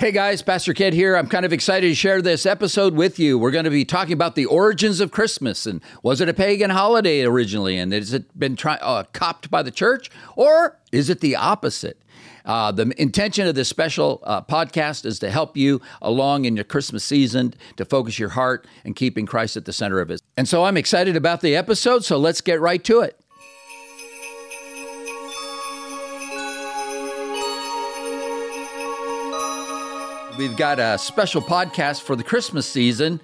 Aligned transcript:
Hey 0.00 0.12
guys, 0.12 0.40
Pastor 0.40 0.72
Kent 0.72 0.94
here. 0.94 1.14
I'm 1.14 1.26
kind 1.26 1.44
of 1.44 1.52
excited 1.52 1.86
to 1.86 1.94
share 1.94 2.22
this 2.22 2.46
episode 2.46 2.94
with 2.94 3.18
you. 3.18 3.38
We're 3.38 3.50
going 3.50 3.66
to 3.66 3.70
be 3.70 3.84
talking 3.84 4.14
about 4.14 4.34
the 4.34 4.46
origins 4.46 4.98
of 4.98 5.10
Christmas 5.10 5.66
and 5.66 5.82
was 6.02 6.22
it 6.22 6.28
a 6.30 6.32
pagan 6.32 6.70
holiday 6.70 7.22
originally 7.22 7.76
and 7.76 7.92
has 7.92 8.14
it 8.14 8.38
been 8.38 8.56
uh, 8.64 9.04
copped 9.12 9.50
by 9.50 9.62
the 9.62 9.70
church 9.70 10.10
or 10.36 10.78
is 10.90 11.10
it 11.10 11.20
the 11.20 11.36
opposite? 11.36 12.00
Uh, 12.46 12.72
the 12.72 12.90
intention 12.96 13.46
of 13.46 13.54
this 13.54 13.68
special 13.68 14.22
uh, 14.24 14.40
podcast 14.40 15.04
is 15.04 15.18
to 15.18 15.30
help 15.30 15.54
you 15.54 15.82
along 16.00 16.46
in 16.46 16.56
your 16.56 16.64
Christmas 16.64 17.04
season 17.04 17.52
to 17.76 17.84
focus 17.84 18.18
your 18.18 18.30
heart 18.30 18.66
and 18.86 18.96
keeping 18.96 19.26
Christ 19.26 19.58
at 19.58 19.66
the 19.66 19.72
center 19.74 20.00
of 20.00 20.10
it. 20.10 20.22
And 20.34 20.48
so 20.48 20.64
I'm 20.64 20.78
excited 20.78 21.14
about 21.14 21.42
the 21.42 21.54
episode, 21.54 22.06
so 22.06 22.16
let's 22.16 22.40
get 22.40 22.58
right 22.58 22.82
to 22.84 23.00
it. 23.00 23.20
We've 30.40 30.56
got 30.56 30.78
a 30.80 30.96
special 30.96 31.42
podcast 31.42 32.00
for 32.00 32.16
the 32.16 32.24
Christmas 32.24 32.66
season, 32.66 33.20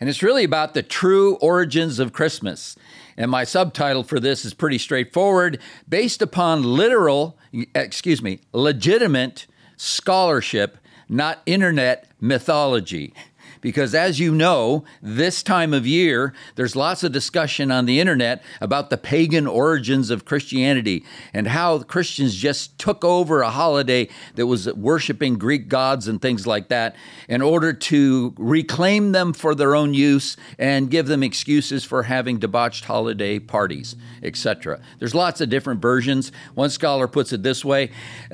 and 0.00 0.08
it's 0.10 0.20
really 0.20 0.42
about 0.42 0.74
the 0.74 0.82
true 0.82 1.36
origins 1.36 2.00
of 2.00 2.12
Christmas. 2.12 2.74
And 3.16 3.30
my 3.30 3.44
subtitle 3.44 4.02
for 4.02 4.18
this 4.18 4.44
is 4.44 4.52
pretty 4.52 4.78
straightforward 4.78 5.60
based 5.88 6.22
upon 6.22 6.64
literal, 6.64 7.38
excuse 7.72 8.20
me, 8.20 8.40
legitimate 8.52 9.46
scholarship, 9.76 10.78
not 11.08 11.40
internet 11.46 12.08
mythology 12.20 13.14
because 13.60 13.94
as 13.94 14.20
you 14.20 14.34
know, 14.34 14.84
this 15.02 15.42
time 15.42 15.72
of 15.72 15.86
year, 15.86 16.32
there's 16.54 16.76
lots 16.76 17.02
of 17.02 17.12
discussion 17.12 17.70
on 17.70 17.86
the 17.86 18.00
internet 18.00 18.42
about 18.60 18.90
the 18.90 18.96
pagan 18.96 19.46
origins 19.46 20.10
of 20.10 20.24
Christianity 20.24 21.04
and 21.32 21.48
how 21.48 21.80
Christians 21.80 22.34
just 22.34 22.78
took 22.78 23.04
over 23.04 23.42
a 23.42 23.50
holiday 23.50 24.08
that 24.34 24.46
was 24.46 24.72
worshiping 24.74 25.38
Greek 25.38 25.68
gods 25.68 26.08
and 26.08 26.20
things 26.20 26.46
like 26.46 26.68
that 26.68 26.96
in 27.28 27.42
order 27.42 27.72
to 27.72 28.34
reclaim 28.38 29.12
them 29.12 29.32
for 29.32 29.54
their 29.54 29.74
own 29.74 29.94
use 29.94 30.36
and 30.58 30.90
give 30.90 31.06
them 31.06 31.22
excuses 31.22 31.84
for 31.84 32.04
having 32.04 32.38
debauched 32.38 32.84
holiday 32.84 33.38
parties, 33.38 33.96
etc. 34.22 34.80
There's 34.98 35.14
lots 35.14 35.40
of 35.40 35.48
different 35.48 35.80
versions. 35.80 36.32
One 36.54 36.70
scholar 36.70 37.08
puts 37.08 37.32
it 37.32 37.42
this 37.42 37.64
way 37.64 37.90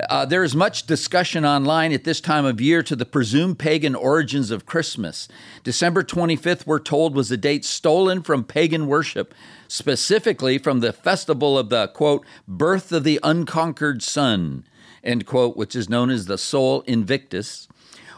uh, 0.09 0.25
There 0.25 0.43
is 0.43 0.55
much 0.55 0.85
discussion 0.85 1.45
online 1.45 1.91
at 1.91 2.03
this 2.03 2.21
time 2.21 2.45
of 2.45 2.61
year 2.61 2.83
to 2.83 2.95
the 2.95 3.05
presumed 3.05 3.59
pagan 3.59 3.95
origins 3.95 4.51
of 4.51 4.65
Christmas. 4.65 5.22
December 5.63 6.03
25th, 6.03 6.65
we're 6.65 6.79
told, 6.79 7.15
was 7.15 7.31
a 7.31 7.37
date 7.37 7.65
stolen 7.65 8.21
from 8.21 8.43
pagan 8.43 8.87
worship, 8.87 9.33
specifically 9.67 10.57
from 10.57 10.79
the 10.79 10.93
festival 10.93 11.57
of 11.57 11.69
the, 11.69 11.87
quote, 11.89 12.25
birth 12.47 12.91
of 12.91 13.03
the 13.03 13.19
unconquered 13.23 14.01
sun, 14.01 14.65
end 15.03 15.25
quote, 15.25 15.57
which 15.57 15.75
is 15.75 15.89
known 15.89 16.09
as 16.09 16.25
the 16.25 16.37
Sol 16.37 16.81
Invictus, 16.81 17.67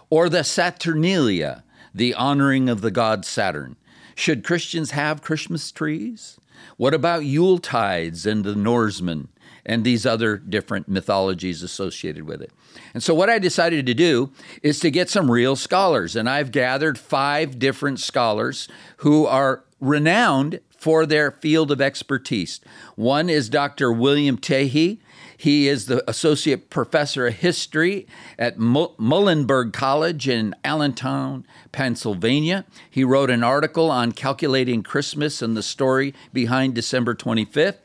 or 0.09 0.29
the 0.29 0.43
Saturnalia, 0.43 1.63
the 1.93 2.13
honoring 2.13 2.69
of 2.69 2.81
the 2.81 2.91
god 2.91 3.25
Saturn. 3.25 3.75
Should 4.15 4.43
Christians 4.43 4.91
have 4.91 5.21
Christmas 5.21 5.71
trees? 5.71 6.39
What 6.77 6.93
about 6.93 7.25
Yule 7.25 7.59
tides 7.59 8.25
and 8.25 8.43
the 8.43 8.55
Norsemen? 8.55 9.29
And 9.65 9.83
these 9.83 10.05
other 10.05 10.37
different 10.37 10.87
mythologies 10.87 11.63
associated 11.63 12.25
with 12.25 12.41
it. 12.41 12.51
And 12.93 13.01
so, 13.01 13.13
what 13.13 13.29
I 13.29 13.39
decided 13.39 13.85
to 13.85 13.93
do 13.93 14.31
is 14.61 14.79
to 14.81 14.91
get 14.91 15.09
some 15.09 15.31
real 15.31 15.55
scholars, 15.55 16.15
and 16.15 16.29
I've 16.29 16.51
gathered 16.51 16.97
five 16.97 17.59
different 17.59 17.99
scholars 17.99 18.67
who 18.97 19.25
are 19.25 19.63
renowned 19.79 20.59
for 20.77 21.05
their 21.05 21.31
field 21.31 21.71
of 21.71 21.81
expertise. 21.81 22.59
One 22.95 23.29
is 23.29 23.49
Dr. 23.49 23.91
William 23.91 24.37
Tahey. 24.37 24.99
He 25.37 25.67
is 25.67 25.87
the 25.87 26.07
associate 26.09 26.69
professor 26.69 27.27
of 27.27 27.33
history 27.35 28.07
at 28.37 28.57
Muhlenberg 28.57 29.73
College 29.73 30.29
in 30.29 30.55
Allentown, 30.63 31.45
Pennsylvania. 31.71 32.65
He 32.89 33.03
wrote 33.03 33.29
an 33.29 33.43
article 33.43 33.91
on 33.91 34.11
calculating 34.11 34.83
Christmas 34.83 35.41
and 35.41 35.57
the 35.57 35.63
story 35.63 36.13
behind 36.31 36.73
December 36.73 37.15
25th. 37.15 37.79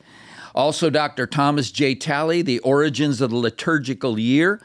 Also, 0.53 0.89
Dr. 0.89 1.25
Thomas 1.27 1.71
J. 1.71 1.95
Talley, 1.95 2.41
The 2.41 2.59
Origins 2.59 3.21
of 3.21 3.29
the 3.29 3.37
Liturgical 3.37 4.19
Year, 4.19 4.61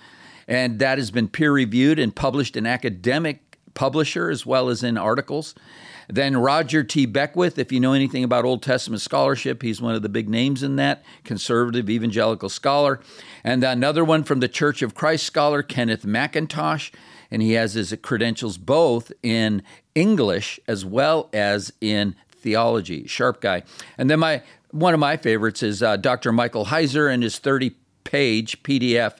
and 0.48 0.78
that 0.78 0.98
has 0.98 1.10
been 1.10 1.28
peer 1.28 1.52
reviewed 1.52 1.98
and 1.98 2.14
published 2.14 2.56
in 2.56 2.66
academic 2.66 3.58
publisher 3.74 4.30
as 4.30 4.46
well 4.46 4.68
as 4.68 4.82
in 4.82 4.96
articles. 4.98 5.54
Then 6.08 6.36
Roger 6.36 6.84
T. 6.84 7.04
Beckwith, 7.04 7.58
if 7.58 7.72
you 7.72 7.80
know 7.80 7.92
anything 7.92 8.22
about 8.22 8.44
Old 8.44 8.62
Testament 8.62 9.02
scholarship, 9.02 9.62
he's 9.62 9.82
one 9.82 9.94
of 9.94 10.02
the 10.02 10.08
big 10.08 10.28
names 10.28 10.62
in 10.62 10.76
that, 10.76 11.04
conservative 11.24 11.90
evangelical 11.90 12.48
scholar. 12.48 13.00
And 13.42 13.64
another 13.64 14.04
one 14.04 14.22
from 14.22 14.40
the 14.40 14.48
Church 14.48 14.82
of 14.82 14.94
Christ 14.94 15.26
scholar, 15.26 15.62
Kenneth 15.62 16.04
McIntosh, 16.04 16.92
and 17.30 17.42
he 17.42 17.52
has 17.52 17.74
his 17.74 17.94
credentials 18.02 18.56
both 18.56 19.12
in 19.22 19.62
English 19.94 20.60
as 20.68 20.84
well 20.84 21.28
as 21.32 21.72
in 21.80 22.14
theology. 22.30 23.06
Sharp 23.08 23.40
guy. 23.40 23.64
And 23.98 24.08
then 24.08 24.20
my 24.20 24.42
one 24.76 24.92
of 24.92 25.00
my 25.00 25.16
favorites 25.16 25.62
is 25.62 25.82
uh, 25.82 25.96
Dr. 25.96 26.32
Michael 26.32 26.66
Heiser 26.66 27.12
and 27.12 27.22
his 27.22 27.38
30 27.38 27.74
page 28.04 28.62
PDF 28.62 29.14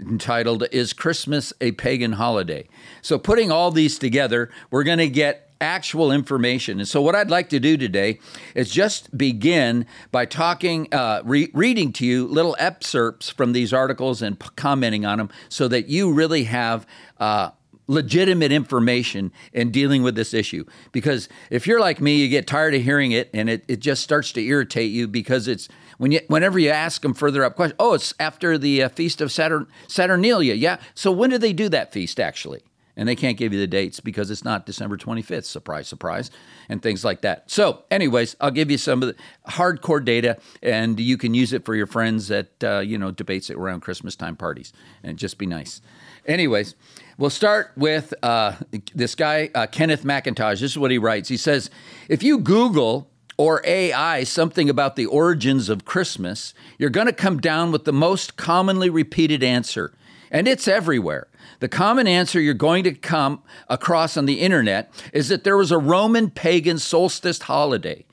entitled 0.00 0.64
Is 0.72 0.92
Christmas 0.92 1.52
a 1.60 1.72
Pagan 1.72 2.12
Holiday? 2.12 2.66
So, 3.02 3.18
putting 3.18 3.52
all 3.52 3.70
these 3.70 3.98
together, 3.98 4.50
we're 4.70 4.82
going 4.82 4.98
to 4.98 5.10
get 5.10 5.52
actual 5.60 6.10
information. 6.10 6.78
And 6.78 6.88
so, 6.88 7.02
what 7.02 7.14
I'd 7.14 7.30
like 7.30 7.50
to 7.50 7.60
do 7.60 7.76
today 7.76 8.18
is 8.54 8.70
just 8.70 9.16
begin 9.16 9.86
by 10.10 10.24
talking, 10.24 10.88
uh, 10.92 11.20
re- 11.24 11.50
reading 11.52 11.92
to 11.94 12.06
you 12.06 12.26
little 12.26 12.56
excerpts 12.58 13.28
from 13.28 13.52
these 13.52 13.74
articles 13.74 14.22
and 14.22 14.40
p- 14.40 14.48
commenting 14.56 15.04
on 15.04 15.18
them 15.18 15.30
so 15.50 15.68
that 15.68 15.88
you 15.88 16.12
really 16.12 16.44
have. 16.44 16.86
Uh, 17.18 17.50
legitimate 17.86 18.52
information 18.52 19.32
in 19.52 19.70
dealing 19.70 20.02
with 20.02 20.14
this 20.14 20.32
issue. 20.32 20.64
Because 20.92 21.28
if 21.50 21.66
you're 21.66 21.80
like 21.80 22.00
me, 22.00 22.16
you 22.16 22.28
get 22.28 22.46
tired 22.46 22.74
of 22.74 22.82
hearing 22.82 23.12
it 23.12 23.30
and 23.34 23.48
it, 23.50 23.64
it 23.68 23.80
just 23.80 24.02
starts 24.02 24.32
to 24.32 24.42
irritate 24.42 24.90
you 24.90 25.06
because 25.06 25.48
it's 25.48 25.68
when 25.98 26.12
you, 26.12 26.20
whenever 26.28 26.58
you 26.58 26.70
ask 26.70 27.02
them 27.02 27.14
further 27.14 27.44
up 27.44 27.56
questions, 27.56 27.76
oh, 27.78 27.94
it's 27.94 28.14
after 28.18 28.58
the 28.58 28.82
uh, 28.82 28.88
feast 28.88 29.20
of 29.20 29.30
Saturn, 29.30 29.66
Saturnalia. 29.88 30.54
Yeah. 30.54 30.78
So 30.94 31.12
when 31.12 31.30
do 31.30 31.38
they 31.38 31.52
do 31.52 31.68
that 31.68 31.92
feast 31.92 32.18
actually? 32.18 32.62
And 32.96 33.08
they 33.08 33.16
can't 33.16 33.36
give 33.36 33.52
you 33.52 33.58
the 33.58 33.66
dates 33.66 33.98
because 33.98 34.30
it's 34.30 34.44
not 34.44 34.66
December 34.66 34.96
25th. 34.96 35.46
Surprise, 35.46 35.88
surprise, 35.88 36.30
and 36.68 36.80
things 36.80 37.04
like 37.04 37.22
that. 37.22 37.50
So, 37.50 37.82
anyways, 37.90 38.36
I'll 38.40 38.52
give 38.52 38.70
you 38.70 38.78
some 38.78 39.02
of 39.02 39.08
the 39.08 39.16
hardcore 39.50 40.04
data, 40.04 40.36
and 40.62 41.00
you 41.00 41.18
can 41.18 41.34
use 41.34 41.52
it 41.52 41.64
for 41.64 41.74
your 41.74 41.88
friends 41.88 42.30
at 42.30 42.52
uh, 42.62 42.78
you 42.78 42.96
know 42.96 43.10
debates 43.10 43.50
around 43.50 43.80
Christmas 43.80 44.14
time 44.14 44.36
parties, 44.36 44.72
and 45.02 45.18
just 45.18 45.38
be 45.38 45.46
nice. 45.46 45.80
Anyways, 46.26 46.74
we'll 47.18 47.30
start 47.30 47.72
with 47.76 48.14
uh, 48.22 48.56
this 48.94 49.14
guy, 49.14 49.50
uh, 49.54 49.66
Kenneth 49.66 50.04
McIntosh. 50.04 50.60
This 50.60 50.72
is 50.72 50.78
what 50.78 50.90
he 50.90 50.98
writes. 50.98 51.28
He 51.28 51.36
says, 51.36 51.70
If 52.08 52.22
you 52.22 52.38
Google 52.38 53.10
or 53.36 53.62
AI 53.64 54.24
something 54.24 54.70
about 54.70 54.96
the 54.96 55.06
origins 55.06 55.68
of 55.68 55.84
Christmas, 55.84 56.54
you're 56.78 56.90
going 56.90 57.06
to 57.06 57.12
come 57.12 57.40
down 57.40 57.72
with 57.72 57.84
the 57.84 57.92
most 57.92 58.36
commonly 58.36 58.88
repeated 58.88 59.42
answer. 59.42 59.92
And 60.30 60.48
it's 60.48 60.66
everywhere. 60.66 61.28
The 61.60 61.68
common 61.68 62.06
answer 62.06 62.40
you're 62.40 62.54
going 62.54 62.84
to 62.84 62.94
come 62.94 63.42
across 63.68 64.16
on 64.16 64.26
the 64.26 64.40
internet 64.40 64.90
is 65.12 65.28
that 65.28 65.44
there 65.44 65.56
was 65.56 65.70
a 65.70 65.78
Roman 65.78 66.30
pagan 66.30 66.78
solstice 66.78 67.42
holiday, 67.42 68.04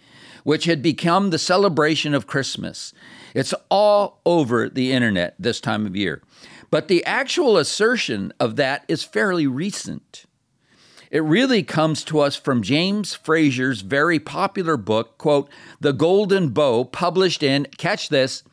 which 0.44 0.66
had 0.66 0.82
become 0.82 1.30
the 1.30 1.40
celebration 1.40 2.14
of 2.14 2.28
Christmas. 2.28 2.94
It's 3.34 3.54
all 3.70 4.20
over 4.26 4.70
the 4.70 4.92
internet 4.92 5.36
this 5.40 5.62
time 5.62 5.86
of 5.86 5.96
year. 5.96 6.22
But 6.72 6.88
the 6.88 7.06
actual 7.06 7.58
assertion 7.58 8.34
of 8.40 8.56
that 8.56 8.86
is 8.88 9.04
fairly 9.04 9.46
recent. 9.46 10.26
It 11.12 11.24
really 11.24 11.62
comes 11.62 12.04
to 12.06 12.22
us 12.22 12.38
from 12.38 12.64
James 12.64 13.14
Frazer's 13.14 13.82
very 13.82 14.18
popular 14.18 14.78
book, 14.78 15.18
quote, 15.18 15.50
The 15.82 15.92
Golden 15.92 16.50
Bough, 16.50 16.86
published 16.86 17.44
in, 17.44 17.68
catch 17.78 18.08
this, 18.10 18.44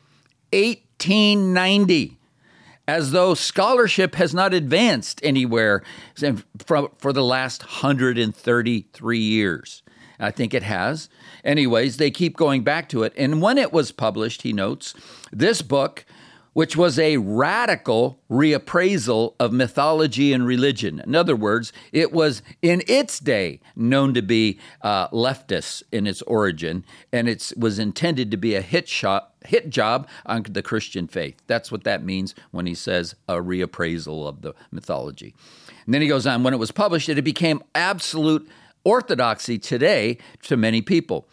1890 0.51 2.17
as 2.89 3.11
though 3.11 3.35
scholarship 3.35 4.15
has 4.15 4.33
not 4.33 4.51
advanced 4.51 5.21
anywhere 5.23 5.83
for 6.57 7.13
the 7.13 7.23
last 7.23 7.61
133 7.61 9.19
years. 9.19 9.83
I 10.19 10.31
think 10.31 10.53
it 10.55 10.63
has. 10.63 11.07
Anyways, 11.45 11.97
they 11.97 12.09
keep 12.11 12.35
going 12.35 12.63
back 12.63 12.89
to 12.89 13.03
it. 13.03 13.13
And 13.15 13.41
when 13.43 13.59
it 13.59 13.71
was 13.71 13.91
published, 13.91 14.41
he 14.41 14.51
notes, 14.51 14.95
this 15.31 15.61
book 15.61 16.03
which 16.59 16.75
was 16.75 16.99
a 16.99 17.15
radical 17.15 18.19
reappraisal 18.29 19.33
of 19.39 19.53
mythology 19.53 20.33
and 20.33 20.45
religion. 20.45 21.01
In 21.05 21.15
other 21.15 21.33
words, 21.33 21.71
it 21.93 22.11
was 22.11 22.41
in 22.61 22.83
its 22.85 23.17
day 23.17 23.61
known 23.77 24.13
to 24.13 24.21
be 24.21 24.59
uh, 24.81 25.07
leftist 25.07 25.83
in 25.93 26.05
its 26.05 26.21
origin, 26.23 26.83
and 27.13 27.29
it 27.29 27.53
was 27.55 27.79
intended 27.79 28.29
to 28.31 28.35
be 28.35 28.55
a 28.55 28.61
hit 28.61 28.89
shot, 28.89 29.35
hit 29.45 29.69
job 29.69 30.05
on 30.25 30.43
the 30.49 30.61
Christian 30.61 31.07
faith. 31.07 31.41
That's 31.47 31.71
what 31.71 31.85
that 31.85 32.03
means 32.03 32.35
when 32.51 32.65
he 32.65 32.75
says 32.75 33.15
a 33.29 33.35
reappraisal 33.35 34.27
of 34.27 34.41
the 34.41 34.53
mythology. 34.69 35.33
And 35.85 35.93
then 35.93 36.01
he 36.01 36.09
goes 36.09 36.27
on, 36.27 36.43
when 36.43 36.53
it 36.53 36.57
was 36.57 36.71
published, 36.71 37.07
it 37.07 37.21
became 37.21 37.63
absolute 37.73 38.45
orthodoxy 38.83 39.59
today 39.59 40.17
to 40.41 40.57
many 40.57 40.81
people. 40.81 41.25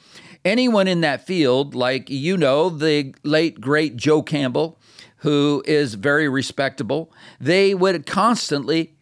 Anyone 0.44 0.86
in 0.86 1.00
that 1.00 1.26
field, 1.26 1.74
like 1.74 2.08
you 2.08 2.36
know, 2.36 2.68
the 2.70 3.12
late 3.24 3.60
great 3.60 3.96
Joe 3.96 4.22
Campbell, 4.22 4.78
who 5.18 5.62
is 5.66 5.94
very 5.94 6.28
respectable, 6.28 7.12
they 7.40 7.74
would 7.74 8.06
constantly 8.06 8.92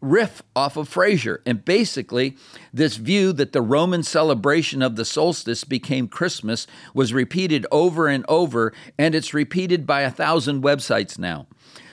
riff 0.00 0.42
off 0.54 0.76
of 0.76 0.88
Frazer. 0.88 1.40
And 1.46 1.64
basically, 1.64 2.36
this 2.72 2.96
view 2.96 3.32
that 3.32 3.52
the 3.52 3.62
Roman 3.62 4.02
celebration 4.02 4.82
of 4.82 4.96
the 4.96 5.04
solstice 5.04 5.64
became 5.64 6.08
Christmas 6.08 6.66
was 6.92 7.14
repeated 7.14 7.66
over 7.72 8.06
and 8.06 8.24
over, 8.28 8.72
and 8.98 9.14
it's 9.14 9.32
repeated 9.32 9.86
by 9.86 10.02
a 10.02 10.10
thousand 10.10 10.62
websites 10.62 11.18
now. 11.18 11.46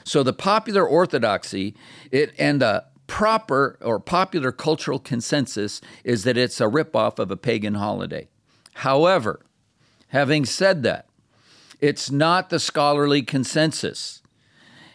So 0.04 0.24
the 0.24 0.34
popular 0.34 0.86
orthodoxy 0.86 1.76
it, 2.12 2.34
and 2.38 2.62
the 2.62 2.86
proper 3.08 3.78
or 3.82 4.00
popular 4.00 4.52
cultural 4.52 5.00
consensus 5.00 5.82
is 6.04 6.24
that 6.24 6.38
it's 6.38 6.62
a 6.62 6.66
ripoff 6.66 7.20
of 7.20 7.32
a 7.32 7.38
pagan 7.38 7.76
holiday. 7.76 8.28
However, 8.76 9.46
having 10.10 10.46
said 10.46 10.84
that, 10.84 11.08
it's 11.82 12.12
not 12.12 12.50
the 12.50 12.60
scholarly 12.60 13.24
consensus. 13.24 14.22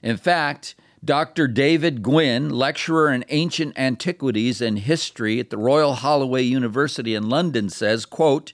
In 0.03 0.17
fact, 0.17 0.75
Dr. 1.05 1.47
David 1.47 2.03
Gwynn, 2.03 2.51
lecturer 2.51 3.13
in 3.13 3.25
ancient 3.29 3.79
antiquities 3.79 4.61
and 4.61 4.79
history 4.79 5.39
at 5.39 5.51
the 5.51 5.59
Royal 5.59 5.95
Holloway 5.95 6.43
University 6.43 7.15
in 7.15 7.29
London, 7.29 7.69
says, 7.69 8.07
quote, 8.07 8.53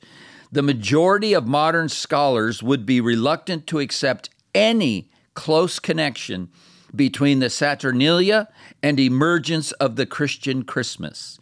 the 0.51 0.63
majority 0.63 1.33
of 1.33 1.47
modern 1.47 1.89
scholars 1.89 2.63
would 2.63 2.85
be 2.85 3.01
reluctant 3.01 3.67
to 3.69 3.79
accept 3.79 4.29
any 4.55 5.09
close 5.33 5.79
connection 5.79 6.51
between 6.95 7.39
the 7.39 7.49
Saturnalia 7.49 8.49
and 8.83 9.01
emergence 9.01 9.73
of 9.73 9.97
the 9.97 10.05
Christian 10.05 10.63
Christmas. 10.63 11.39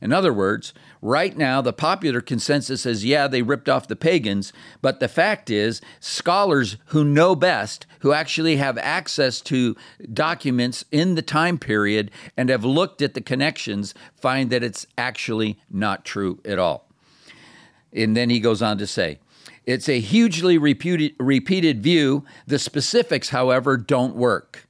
In 0.00 0.12
other 0.12 0.32
words, 0.32 0.74
right 1.00 1.36
now 1.36 1.60
the 1.60 1.72
popular 1.72 2.20
consensus 2.20 2.86
is 2.86 3.04
yeah, 3.04 3.26
they 3.26 3.42
ripped 3.42 3.68
off 3.68 3.88
the 3.88 3.96
pagans, 3.96 4.52
but 4.82 5.00
the 5.00 5.08
fact 5.08 5.50
is, 5.50 5.80
scholars 6.00 6.76
who 6.86 7.04
know 7.04 7.34
best, 7.34 7.86
who 8.00 8.12
actually 8.12 8.56
have 8.56 8.78
access 8.78 9.40
to 9.42 9.76
documents 10.12 10.84
in 10.90 11.14
the 11.14 11.22
time 11.22 11.58
period 11.58 12.10
and 12.36 12.48
have 12.48 12.64
looked 12.64 13.02
at 13.02 13.14
the 13.14 13.20
connections, 13.20 13.94
find 14.14 14.50
that 14.50 14.62
it's 14.62 14.86
actually 14.96 15.58
not 15.70 16.04
true 16.04 16.40
at 16.44 16.58
all. 16.58 16.88
And 17.92 18.16
then 18.16 18.30
he 18.30 18.40
goes 18.40 18.62
on 18.62 18.78
to 18.78 18.86
say, 18.86 19.18
it's 19.68 19.88
a 19.88 20.00
hugely 20.00 20.56
reputed, 20.56 21.14
repeated 21.18 21.82
view. 21.82 22.24
The 22.46 22.58
specifics, 22.58 23.28
however, 23.28 23.76
don't 23.76 24.16
work. 24.16 24.66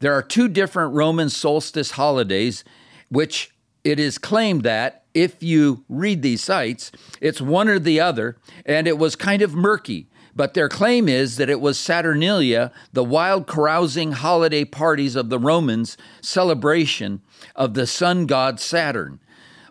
There 0.00 0.12
are 0.12 0.22
two 0.22 0.48
different 0.48 0.92
Roman 0.92 1.30
solstice 1.30 1.92
holidays, 1.92 2.62
which 3.08 3.54
it 3.84 3.98
is 3.98 4.18
claimed 4.18 4.62
that 4.62 5.03
if 5.14 5.42
you 5.42 5.84
read 5.88 6.22
these 6.22 6.42
sites, 6.42 6.92
it's 7.20 7.40
one 7.40 7.68
or 7.68 7.78
the 7.78 8.00
other, 8.00 8.36
and 8.66 8.86
it 8.86 8.98
was 8.98 9.16
kind 9.16 9.40
of 9.40 9.54
murky. 9.54 10.08
But 10.36 10.54
their 10.54 10.68
claim 10.68 11.08
is 11.08 11.36
that 11.36 11.48
it 11.48 11.60
was 11.60 11.78
Saturnalia, 11.78 12.72
the 12.92 13.04
wild 13.04 13.46
carousing 13.46 14.12
holiday 14.12 14.64
parties 14.64 15.14
of 15.14 15.28
the 15.28 15.38
Romans' 15.38 15.96
celebration 16.20 17.22
of 17.54 17.74
the 17.74 17.86
sun 17.86 18.26
god 18.26 18.58
Saturn. 18.58 19.20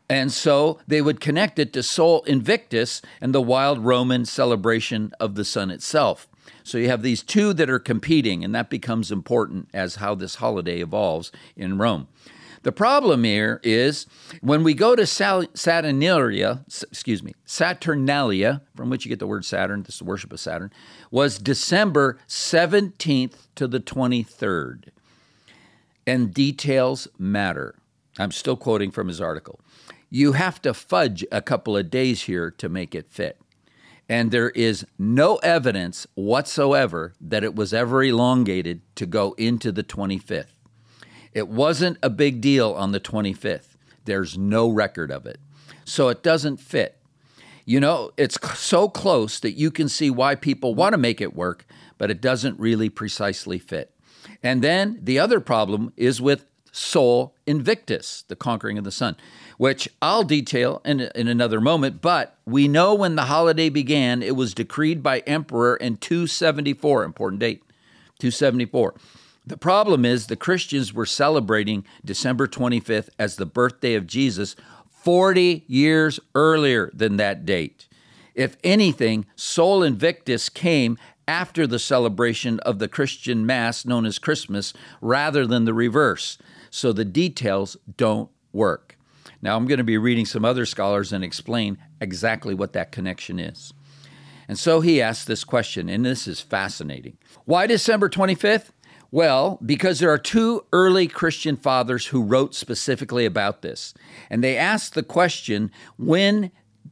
And 0.09 0.31
so 0.31 0.79
they 0.87 1.01
would 1.01 1.19
connect 1.19 1.59
it 1.59 1.73
to 1.73 1.83
Sol 1.83 2.23
Invictus 2.23 3.01
and 3.19 3.33
the 3.33 3.41
wild 3.41 3.79
Roman 3.79 4.25
celebration 4.25 5.11
of 5.19 5.35
the 5.35 5.45
sun 5.45 5.69
itself. 5.69 6.27
So 6.63 6.77
you 6.77 6.87
have 6.87 7.01
these 7.01 7.23
two 7.23 7.53
that 7.53 7.69
are 7.69 7.79
competing, 7.79 8.43
and 8.43 8.55
that 8.55 8.69
becomes 8.69 9.11
important 9.11 9.69
as 9.73 9.95
how 9.95 10.15
this 10.15 10.35
holiday 10.35 10.81
evolves 10.81 11.31
in 11.57 11.77
Rome. 11.77 12.07
The 12.63 12.71
problem 12.71 13.25
here 13.25 13.59
is 13.61 14.07
when 14.41 14.63
we 14.63 14.73
go 14.73 14.95
to 14.95 15.05
Saturnalia, 15.05 16.63
excuse 16.83 17.21
me, 17.21 17.33
Saturnalia, 17.45 18.61
from 18.75 18.89
which 18.89 19.05
you 19.05 19.09
get 19.09 19.19
the 19.19 19.27
word 19.27 19.45
Saturn, 19.45 19.83
this 19.83 19.95
is 19.95 19.99
the 19.99 20.05
worship 20.05 20.31
of 20.31 20.39
Saturn, 20.39 20.71
was 21.11 21.37
December 21.37 22.17
17th 22.27 23.47
to 23.55 23.67
the 23.67 23.79
23rd. 23.79 24.89
And 26.07 26.33
details 26.33 27.07
matter. 27.17 27.75
I'm 28.17 28.31
still 28.31 28.57
quoting 28.57 28.91
from 28.91 29.07
his 29.07 29.21
article. 29.21 29.59
You 30.09 30.33
have 30.33 30.61
to 30.61 30.73
fudge 30.73 31.25
a 31.31 31.41
couple 31.41 31.75
of 31.75 31.89
days 31.89 32.23
here 32.23 32.51
to 32.51 32.69
make 32.69 32.95
it 32.95 33.11
fit 33.11 33.39
and 34.09 34.31
there 34.31 34.49
is 34.49 34.85
no 34.99 35.37
evidence 35.37 36.05
whatsoever 36.15 37.13
that 37.21 37.43
it 37.43 37.55
was 37.55 37.73
ever 37.73 38.03
elongated 38.03 38.81
to 38.95 39.05
go 39.05 39.33
into 39.37 39.71
the 39.71 39.83
25th. 39.83 40.52
It 41.33 41.47
wasn't 41.47 41.97
a 42.03 42.09
big 42.09 42.41
deal 42.41 42.71
on 42.73 42.91
the 42.91 42.99
25th. 42.99 43.75
There's 44.05 44.37
no 44.37 44.69
record 44.69 45.11
of 45.11 45.25
it. 45.25 45.39
So 45.85 46.09
it 46.09 46.23
doesn't 46.23 46.57
fit. 46.57 46.97
You 47.65 47.79
know, 47.79 48.11
it's 48.17 48.37
so 48.57 48.89
close 48.89 49.39
that 49.39 49.53
you 49.53 49.71
can 49.71 49.87
see 49.87 50.09
why 50.09 50.35
people 50.35 50.75
want 50.75 50.93
to 50.93 50.97
make 50.97 51.21
it 51.21 51.35
work, 51.35 51.65
but 51.97 52.11
it 52.11 52.21
doesn't 52.21 52.59
really 52.59 52.89
precisely 52.89 53.57
fit. 53.57 53.91
And 54.41 54.61
then 54.61 54.99
the 55.01 55.19
other 55.19 55.39
problem 55.39 55.93
is 55.95 56.21
with 56.21 56.45
Sol 56.71 57.35
Invictus, 57.45 58.23
the 58.27 58.35
conquering 58.35 58.77
of 58.77 58.83
the 58.83 58.91
sun 58.91 59.15
which 59.57 59.89
I'll 60.01 60.23
detail 60.23 60.81
in, 60.85 60.99
in 61.15 61.27
another 61.27 61.61
moment. 61.61 62.01
But 62.01 62.37
we 62.45 62.67
know 62.67 62.93
when 62.95 63.15
the 63.15 63.23
holiday 63.23 63.69
began, 63.69 64.21
it 64.21 64.35
was 64.35 64.53
decreed 64.53 65.03
by 65.03 65.19
emperor 65.19 65.75
in 65.75 65.97
274, 65.97 67.03
important 67.03 67.39
date, 67.39 67.63
274. 68.19 68.95
The 69.45 69.57
problem 69.57 70.05
is 70.05 70.27
the 70.27 70.35
Christians 70.35 70.93
were 70.93 71.05
celebrating 71.05 71.85
December 72.05 72.47
25th 72.47 73.09
as 73.19 73.35
the 73.35 73.45
birthday 73.45 73.95
of 73.95 74.07
Jesus 74.07 74.55
40 74.89 75.65
years 75.67 76.19
earlier 76.33 76.89
than 76.93 77.17
that 77.17 77.45
date. 77.45 77.89
If 78.35 78.55
anything, 78.63 79.25
Sol 79.35 79.83
Invictus 79.83 80.47
came 80.47 80.97
after 81.27 81.67
the 81.67 81.79
celebration 81.79 82.59
of 82.61 82.79
the 82.79 82.87
Christian 82.87 83.45
Mass 83.45 83.85
known 83.85 84.05
as 84.05 84.17
Christmas 84.17 84.73
rather 85.01 85.45
than 85.45 85.65
the 85.65 85.73
reverse. 85.73 86.37
So 86.69 86.93
the 86.93 87.05
details 87.05 87.75
don't 87.97 88.29
work. 88.53 88.97
Now, 89.41 89.57
I'm 89.57 89.67
going 89.67 89.77
to 89.77 89.83
be 89.83 89.97
reading 89.97 90.25
some 90.25 90.45
other 90.45 90.65
scholars 90.65 91.11
and 91.11 91.23
explain 91.23 91.77
exactly 91.99 92.53
what 92.53 92.73
that 92.73 92.93
connection 92.93 93.39
is. 93.39 93.73
And 94.47 94.57
so 94.57 94.79
he 94.79 95.01
asked 95.01 95.27
this 95.27 95.43
question, 95.43 95.89
and 95.89 96.05
this 96.05 96.27
is 96.27 96.39
fascinating. 96.39 97.17
Why 97.45 97.67
December 97.67 98.09
25th? 98.09 98.71
Well, 99.13 99.59
because 99.63 99.99
there 99.99 100.09
are 100.09 100.17
two 100.17 100.65
early 100.73 101.07
Christian 101.07 101.55
fathers 101.55 102.07
who 102.07 102.23
wrote 102.23 102.55
specifically 102.55 103.27
about 103.27 103.61
this. 103.61 103.93
And 104.27 104.43
they 104.43 104.57
asked 104.57 104.95
the 104.95 105.03
question 105.03 105.69
when 105.99 106.49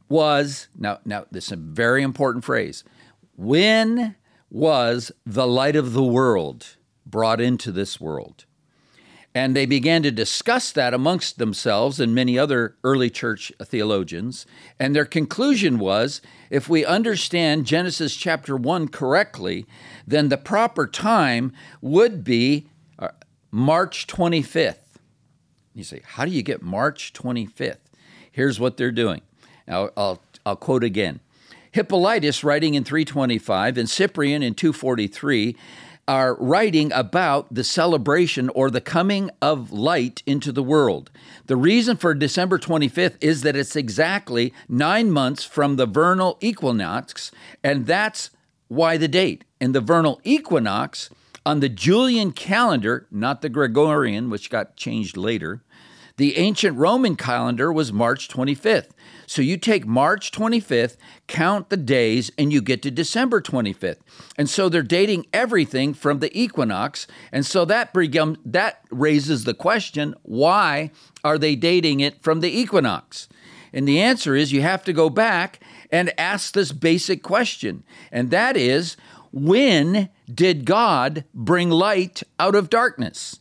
was, 0.08 0.68
now, 0.78 1.00
now 1.04 1.26
this 1.32 1.46
is 1.46 1.52
a 1.54 1.56
very 1.56 2.00
important 2.00 2.44
phrase, 2.44 2.84
when 3.36 4.14
was 4.50 5.10
the 5.26 5.48
light 5.48 5.74
of 5.74 5.94
the 5.94 6.04
world 6.04 6.76
brought 7.04 7.40
into 7.40 7.72
this 7.72 8.00
world? 8.00 8.44
And 9.34 9.56
they 9.56 9.64
began 9.64 10.02
to 10.02 10.10
discuss 10.10 10.72
that 10.72 10.92
amongst 10.92 11.38
themselves 11.38 11.98
and 11.98 12.14
many 12.14 12.38
other 12.38 12.76
early 12.84 13.08
church 13.08 13.50
theologians. 13.62 14.44
And 14.78 14.94
their 14.94 15.06
conclusion 15.06 15.78
was 15.78 16.20
if 16.50 16.68
we 16.68 16.84
understand 16.84 17.64
Genesis 17.64 18.14
chapter 18.14 18.56
1 18.56 18.88
correctly, 18.88 19.66
then 20.06 20.28
the 20.28 20.36
proper 20.36 20.86
time 20.86 21.52
would 21.80 22.24
be 22.24 22.68
uh, 22.98 23.08
March 23.50 24.06
25th. 24.06 24.76
You 25.74 25.84
say, 25.84 26.02
how 26.04 26.26
do 26.26 26.30
you 26.30 26.42
get 26.42 26.60
March 26.60 27.14
25th? 27.14 27.78
Here's 28.30 28.60
what 28.60 28.76
they're 28.76 28.92
doing. 28.92 29.22
Now, 29.66 29.90
I'll, 29.96 30.22
I'll 30.44 30.56
quote 30.56 30.84
again. 30.84 31.20
Hippolytus, 31.72 32.44
writing 32.44 32.74
in 32.74 32.84
325, 32.84 33.78
and 33.78 33.88
Cyprian 33.88 34.42
in 34.42 34.54
243, 34.54 35.56
are 36.08 36.34
writing 36.34 36.92
about 36.92 37.52
the 37.54 37.64
celebration 37.64 38.48
or 38.50 38.70
the 38.70 38.80
coming 38.80 39.30
of 39.40 39.72
light 39.72 40.22
into 40.26 40.50
the 40.52 40.62
world. 40.62 41.10
The 41.46 41.56
reason 41.56 41.96
for 41.96 42.14
December 42.14 42.58
25th 42.58 43.16
is 43.20 43.42
that 43.42 43.56
it's 43.56 43.76
exactly 43.76 44.52
nine 44.68 45.10
months 45.10 45.44
from 45.44 45.76
the 45.76 45.86
vernal 45.86 46.38
equinox, 46.40 47.30
and 47.62 47.86
that's 47.86 48.30
why 48.68 48.96
the 48.96 49.08
date. 49.08 49.44
And 49.60 49.74
the 49.74 49.80
vernal 49.80 50.20
equinox 50.24 51.08
on 51.46 51.60
the 51.60 51.68
Julian 51.68 52.32
calendar, 52.32 53.06
not 53.10 53.42
the 53.42 53.48
Gregorian, 53.48 54.30
which 54.30 54.50
got 54.50 54.76
changed 54.76 55.16
later, 55.16 55.62
the 56.16 56.36
ancient 56.36 56.76
Roman 56.76 57.16
calendar 57.16 57.72
was 57.72 57.92
March 57.92 58.28
25th. 58.28 58.90
So 59.26 59.40
you 59.40 59.56
take 59.56 59.86
March 59.86 60.30
25th, 60.30 60.96
count 61.26 61.70
the 61.70 61.76
days, 61.76 62.30
and 62.36 62.52
you 62.52 62.60
get 62.60 62.82
to 62.82 62.90
December 62.90 63.40
25th. 63.40 64.00
And 64.36 64.48
so 64.48 64.68
they're 64.68 64.82
dating 64.82 65.26
everything 65.32 65.94
from 65.94 66.18
the 66.18 66.36
equinox. 66.38 67.06
And 67.30 67.46
so 67.46 67.64
that, 67.64 67.94
that 68.44 68.84
raises 68.90 69.44
the 69.44 69.54
question 69.54 70.14
why 70.22 70.90
are 71.24 71.38
they 71.38 71.56
dating 71.56 72.00
it 72.00 72.22
from 72.22 72.40
the 72.40 72.58
equinox? 72.58 73.28
And 73.72 73.88
the 73.88 74.00
answer 74.00 74.34
is 74.34 74.52
you 74.52 74.62
have 74.62 74.84
to 74.84 74.92
go 74.92 75.08
back 75.08 75.60
and 75.90 76.12
ask 76.18 76.52
this 76.52 76.72
basic 76.72 77.22
question. 77.22 77.84
And 78.10 78.30
that 78.30 78.56
is 78.56 78.96
when 79.32 80.10
did 80.32 80.66
God 80.66 81.24
bring 81.32 81.70
light 81.70 82.22
out 82.38 82.54
of 82.54 82.68
darkness? 82.68 83.40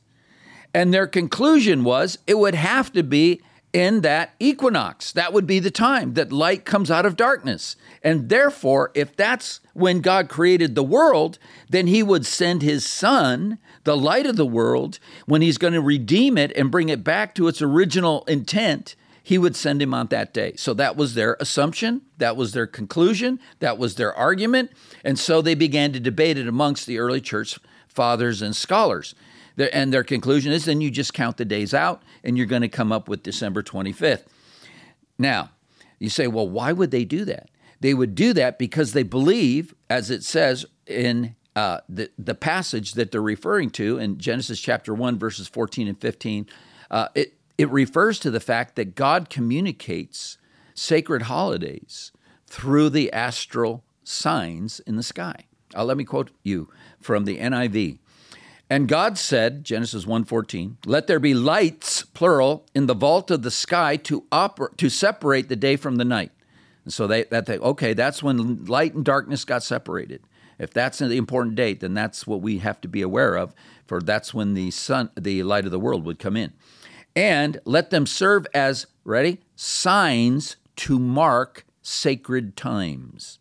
And 0.73 0.93
their 0.93 1.07
conclusion 1.07 1.83
was 1.83 2.17
it 2.27 2.37
would 2.37 2.55
have 2.55 2.91
to 2.93 3.03
be 3.03 3.41
in 3.73 4.01
that 4.01 4.33
equinox. 4.39 5.11
That 5.11 5.33
would 5.33 5.47
be 5.47 5.59
the 5.59 5.71
time 5.71 6.13
that 6.15 6.31
light 6.31 6.65
comes 6.65 6.91
out 6.91 7.05
of 7.05 7.15
darkness. 7.15 7.75
And 8.03 8.29
therefore, 8.29 8.91
if 8.93 9.15
that's 9.15 9.59
when 9.73 10.01
God 10.01 10.29
created 10.29 10.75
the 10.75 10.83
world, 10.83 11.39
then 11.69 11.87
he 11.87 12.03
would 12.03 12.25
send 12.25 12.61
his 12.61 12.85
son, 12.85 13.57
the 13.83 13.95
light 13.95 14.25
of 14.25 14.35
the 14.35 14.45
world, 14.45 14.99
when 15.25 15.41
he's 15.41 15.57
going 15.57 15.73
to 15.73 15.81
redeem 15.81 16.37
it 16.37 16.51
and 16.55 16.71
bring 16.71 16.89
it 16.89 17.03
back 17.03 17.33
to 17.35 17.47
its 17.47 17.61
original 17.61 18.23
intent, 18.25 18.95
he 19.23 19.37
would 19.37 19.55
send 19.55 19.81
him 19.81 19.93
on 19.93 20.07
that 20.07 20.33
day. 20.33 20.53
So 20.57 20.73
that 20.73 20.97
was 20.97 21.13
their 21.13 21.37
assumption, 21.39 22.01
that 22.17 22.35
was 22.35 22.53
their 22.53 22.67
conclusion, 22.67 23.39
that 23.59 23.77
was 23.77 23.95
their 23.95 24.13
argument. 24.13 24.71
And 25.05 25.17
so 25.17 25.41
they 25.41 25.55
began 25.55 25.93
to 25.93 25.99
debate 25.99 26.37
it 26.37 26.47
amongst 26.47 26.87
the 26.87 26.99
early 26.99 27.21
church 27.21 27.57
fathers 27.87 28.41
and 28.41 28.55
scholars. 28.55 29.15
And 29.57 29.93
their 29.93 30.03
conclusion 30.03 30.51
is 30.51 30.65
then 30.65 30.81
you 30.81 30.89
just 30.89 31.13
count 31.13 31.37
the 31.37 31.45
days 31.45 31.73
out 31.73 32.03
and 32.23 32.37
you're 32.37 32.47
going 32.47 32.61
to 32.61 32.69
come 32.69 32.91
up 32.91 33.07
with 33.07 33.23
December 33.23 33.61
25th. 33.61 34.23
Now, 35.17 35.51
you 35.99 36.09
say, 36.09 36.27
well, 36.27 36.47
why 36.47 36.71
would 36.71 36.91
they 36.91 37.05
do 37.05 37.25
that? 37.25 37.49
They 37.79 37.93
would 37.93 38.15
do 38.15 38.33
that 38.33 38.57
because 38.57 38.93
they 38.93 39.03
believe, 39.03 39.73
as 39.89 40.09
it 40.09 40.23
says 40.23 40.65
in 40.87 41.35
uh, 41.55 41.81
the, 41.89 42.09
the 42.17 42.35
passage 42.35 42.93
that 42.93 43.11
they're 43.11 43.21
referring 43.21 43.69
to 43.71 43.97
in 43.97 44.17
Genesis 44.17 44.59
chapter 44.59 44.93
1, 44.93 45.19
verses 45.19 45.47
14 45.47 45.87
and 45.87 45.99
15, 45.99 46.47
uh, 46.89 47.07
it, 47.15 47.33
it 47.57 47.69
refers 47.69 48.19
to 48.19 48.31
the 48.31 48.39
fact 48.39 48.75
that 48.75 48.95
God 48.95 49.29
communicates 49.29 50.37
sacred 50.73 51.23
holidays 51.23 52.11
through 52.47 52.89
the 52.89 53.11
astral 53.11 53.83
signs 54.03 54.79
in 54.81 54.95
the 54.95 55.03
sky. 55.03 55.45
Uh, 55.75 55.83
let 55.83 55.97
me 55.97 56.03
quote 56.03 56.31
you 56.43 56.69
from 56.99 57.25
the 57.25 57.37
NIV. 57.37 57.99
And 58.71 58.87
God 58.87 59.17
said, 59.17 59.65
Genesis 59.65 60.05
1:14, 60.05 60.77
"Let 60.85 61.07
there 61.07 61.19
be 61.19 61.33
lights, 61.33 62.03
plural, 62.03 62.65
in 62.73 62.85
the 62.85 62.93
vault 62.93 63.29
of 63.29 63.41
the 63.41 63.51
sky 63.51 63.97
to 63.97 64.21
oper- 64.31 64.77
to 64.77 64.89
separate 64.89 65.49
the 65.49 65.57
day 65.57 65.75
from 65.75 65.97
the 65.97 66.05
night." 66.05 66.31
And 66.85 66.93
so 66.93 67.05
they 67.05 67.25
that 67.25 67.47
they 67.47 67.57
okay, 67.57 67.93
that's 67.93 68.23
when 68.23 68.63
light 68.63 68.93
and 68.93 69.03
darkness 69.03 69.43
got 69.43 69.61
separated. 69.61 70.21
If 70.57 70.71
that's 70.71 70.99
the 70.99 71.17
important 71.17 71.55
date, 71.55 71.81
then 71.81 71.93
that's 71.93 72.25
what 72.25 72.41
we 72.41 72.59
have 72.59 72.79
to 72.79 72.87
be 72.87 73.01
aware 73.01 73.35
of, 73.35 73.53
for 73.85 73.99
that's 73.99 74.33
when 74.33 74.53
the 74.53 74.71
sun, 74.71 75.09
the 75.19 75.43
light 75.43 75.65
of 75.65 75.71
the 75.71 75.79
world 75.79 76.05
would 76.05 76.17
come 76.17 76.37
in. 76.37 76.53
And 77.13 77.59
let 77.65 77.89
them 77.89 78.05
serve 78.05 78.47
as, 78.53 78.87
ready, 79.03 79.41
signs 79.57 80.55
to 80.77 80.97
mark 80.97 81.65
sacred 81.81 82.55
times 82.55 83.37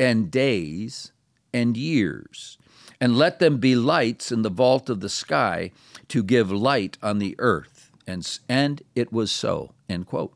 and 0.00 0.32
days 0.32 1.12
and 1.52 1.76
years. 1.76 2.58
And 3.00 3.18
let 3.18 3.38
them 3.38 3.58
be 3.58 3.74
lights 3.74 4.30
in 4.32 4.42
the 4.42 4.50
vault 4.50 4.88
of 4.88 5.00
the 5.00 5.08
sky 5.08 5.72
to 6.08 6.22
give 6.22 6.50
light 6.50 6.96
on 7.02 7.18
the 7.18 7.34
earth. 7.38 7.90
And, 8.06 8.38
and 8.48 8.82
it 8.94 9.12
was 9.12 9.30
so, 9.30 9.72
end 9.88 10.06
quote. 10.06 10.34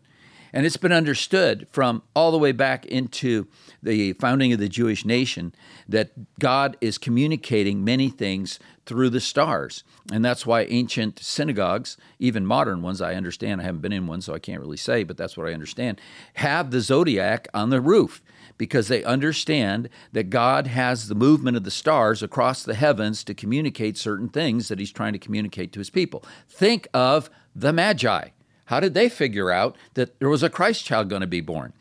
And 0.53 0.65
it's 0.65 0.77
been 0.79 0.93
understood 0.93 1.67
from 1.71 2.03
all 2.17 2.31
the 2.31 2.38
way 2.38 2.53
back 2.53 2.87
into 2.87 3.47
the 3.83 4.15
founding 4.15 4.53
of 4.53 4.59
the 4.59 4.69
Jewish 4.69 5.05
nation 5.05 5.55
that 5.88 6.11
God 6.38 6.77
is 6.81 6.99
communicating 6.99 7.85
many 7.85 8.09
things 8.09 8.59
through 8.87 9.11
the 9.11 9.21
stars. 9.21 9.85
And 10.11 10.25
that's 10.25 10.47
why 10.47 10.62
ancient 10.62 11.19
synagogues, 11.19 11.99
even 12.19 12.47
modern 12.47 12.81
ones, 12.81 13.03
I 13.03 13.15
understand, 13.15 13.61
I 13.61 13.65
haven't 13.65 13.83
been 13.83 13.93
in 13.93 14.07
one, 14.07 14.23
so 14.23 14.35
I 14.35 14.38
can't 14.38 14.61
really 14.61 14.79
say, 14.79 15.05
but 15.05 15.19
that's 15.19 15.37
what 15.37 15.47
I 15.47 15.53
understand, 15.53 16.00
have 16.35 16.71
the 16.71 16.81
zodiac 16.81 17.49
on 17.53 17.69
the 17.69 17.81
roof 17.81 18.23
because 18.59 18.88
they 18.88 19.05
understand 19.05 19.88
that 20.12 20.31
God 20.31 20.67
has 20.67 21.09
the 21.09 21.15
movement 21.15 21.57
of 21.57 21.65
the 21.65 21.71
stars 21.71 22.23
across 22.23 22.62
the 22.62 22.75
heavens 22.75 23.25
to 23.25 23.35
communicate 23.35 23.97
certain 23.97 24.29
things 24.29 24.69
that 24.69 24.79
He's 24.79 24.93
trying 24.93 25.15
to 25.15 25.19
communicate 25.19 25.73
to 25.73 25.79
His 25.79 25.91
people. 25.91 26.25
Think 26.49 26.88
of 26.93 27.31
the 27.55 27.73
Magi. 27.73 28.29
How 28.67 28.81
did 28.81 28.93
they 28.93 29.09
figure 29.09 29.50
out 29.50 29.77
that 29.95 30.19
there 30.19 30.29
was 30.29 30.43
a 30.43 30.50
Christ 30.50 30.85
child 30.85 31.09
going 31.09 31.23
to 31.23 31.27
be 31.27 31.41
born? 31.41 31.73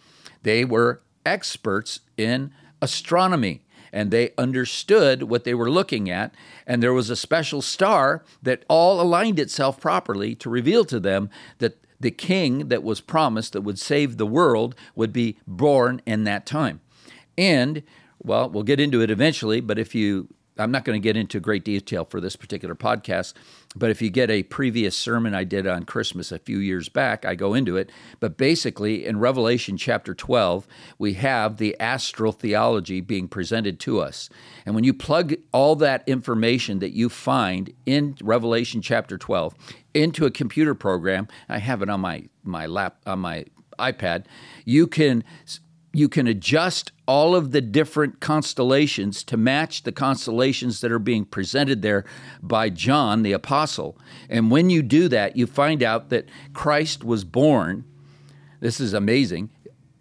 They 0.44 0.64
were 0.64 1.02
experts 1.26 2.00
in 2.16 2.54
astronomy 2.82 3.64
and 3.92 4.12
they 4.12 4.32
understood 4.38 5.24
what 5.24 5.44
they 5.44 5.54
were 5.54 5.72
looking 5.72 6.10
at. 6.10 6.34
And 6.66 6.82
there 6.82 6.94
was 6.94 7.10
a 7.10 7.16
special 7.16 7.62
star 7.62 8.24
that 8.44 8.64
all 8.68 9.02
aligned 9.02 9.40
itself 9.40 9.80
properly 9.80 10.36
to 10.36 10.50
reveal 10.50 10.86
to 10.86 11.00
them 11.00 11.30
that 11.60 11.78
the 12.00 12.12
king 12.12 12.68
that 12.68 12.84
was 12.84 13.02
promised 13.02 13.54
that 13.54 13.62
would 13.62 13.80
save 13.80 14.18
the 14.18 14.26
world 14.26 14.76
would 14.96 15.12
be 15.14 15.38
born 15.48 16.02
in 16.06 16.24
that 16.26 16.46
time. 16.46 16.82
And, 17.38 17.84
well, 18.22 18.50
we'll 18.50 18.64
get 18.64 18.80
into 18.80 19.02
it 19.02 19.12
eventually, 19.12 19.62
but 19.62 19.80
if 19.80 19.96
you 19.96 20.28
I'm 20.60 20.72
not 20.72 20.86
going 20.86 21.00
to 21.00 21.04
get 21.04 21.18
into 21.18 21.40
great 21.40 21.64
detail 21.64 22.06
for 22.06 22.20
this 22.20 22.36
particular 22.36 22.76
podcast, 22.76 23.34
but 23.76 23.90
if 23.90 24.02
you 24.02 24.10
get 24.10 24.30
a 24.30 24.44
previous 24.44 24.96
sermon 24.96 25.34
I 25.34 25.44
did 25.44 25.68
on 25.68 25.84
Christmas 25.84 26.32
a 26.32 26.40
few 26.40 26.60
years 26.60 26.90
back, 26.90 27.26
I 27.26 27.36
go 27.36 27.54
into 27.54 27.78
it. 27.78 27.92
But 28.20 28.38
basically, 28.38 29.06
in 29.06 29.20
Revelation 29.20 29.78
chapter 29.78 30.14
12, 30.14 30.68
we 30.98 31.14
have 31.14 31.58
the 31.58 31.80
astral 31.80 32.32
theology 32.32 33.02
being 33.02 33.28
presented 33.28 33.80
to 33.82 34.00
us. 34.00 34.30
And 34.66 34.76
when 34.76 34.84
you 34.84 34.94
plug 34.94 35.36
all 35.52 35.76
that 35.78 36.04
information 36.08 36.80
that 36.80 36.94
you 36.94 37.10
find 37.10 37.74
in 37.86 38.18
Revelation 38.22 38.82
chapter 38.82 39.18
12 39.18 39.54
into 39.94 40.26
a 40.26 40.32
computer 40.32 40.76
program, 40.76 41.28
I 41.50 41.60
have 41.60 41.82
it 41.82 41.90
on 41.90 42.02
my, 42.02 42.30
my 42.44 42.66
lap, 42.66 42.98
on 43.06 43.20
my 43.20 43.46
iPad, 43.80 44.26
you 44.66 44.88
can 44.88 45.24
you 45.98 46.08
can 46.08 46.28
adjust 46.28 46.92
all 47.08 47.36
of 47.36 47.52
the 47.54 47.60
different 47.60 48.20
constellations 48.20 49.24
to 49.24 49.36
match 49.36 49.82
the 49.82 49.92
constellations 49.92 50.80
that 50.82 50.92
are 50.92 51.00
being 51.00 51.26
presented 51.26 51.82
there 51.82 52.06
by 52.40 52.70
John 52.70 53.24
the 53.24 53.32
apostle. 53.32 53.98
And 54.30 54.52
when 54.52 54.70
you 54.70 54.84
do 54.84 55.08
that, 55.08 55.36
you 55.36 55.48
find 55.48 55.82
out 55.82 56.10
that 56.10 56.30
Christ 56.54 57.04
was 57.04 57.24
born, 57.24 57.84
this 58.60 58.80
is 58.80 58.94
amazing, 58.94 59.50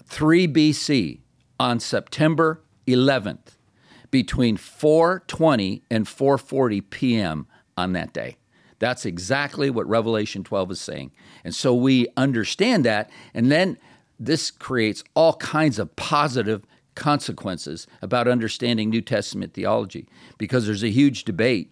3 0.04 0.46
BC 0.46 1.20
on 1.58 1.80
September 1.80 2.60
11th 2.86 3.56
between 4.10 4.58
4:20 4.58 5.80
and 5.90 6.04
4:40 6.04 6.90
p.m. 6.90 7.46
on 7.74 7.94
that 7.94 8.12
day. 8.12 8.36
That's 8.78 9.06
exactly 9.06 9.70
what 9.70 9.88
Revelation 9.88 10.44
12 10.44 10.72
is 10.72 10.80
saying. 10.80 11.12
And 11.42 11.54
so 11.54 11.74
we 11.74 12.08
understand 12.18 12.84
that 12.84 13.08
and 13.32 13.50
then 13.50 13.78
this 14.18 14.50
creates 14.50 15.04
all 15.14 15.34
kinds 15.34 15.78
of 15.78 15.94
positive 15.96 16.64
consequences 16.94 17.86
about 18.02 18.26
understanding 18.26 18.90
New 18.90 19.02
Testament 19.02 19.52
theology 19.52 20.08
because 20.38 20.66
there's 20.66 20.82
a 20.82 20.90
huge 20.90 21.24
debate 21.24 21.70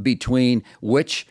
between 0.00 0.62
which 0.80 1.26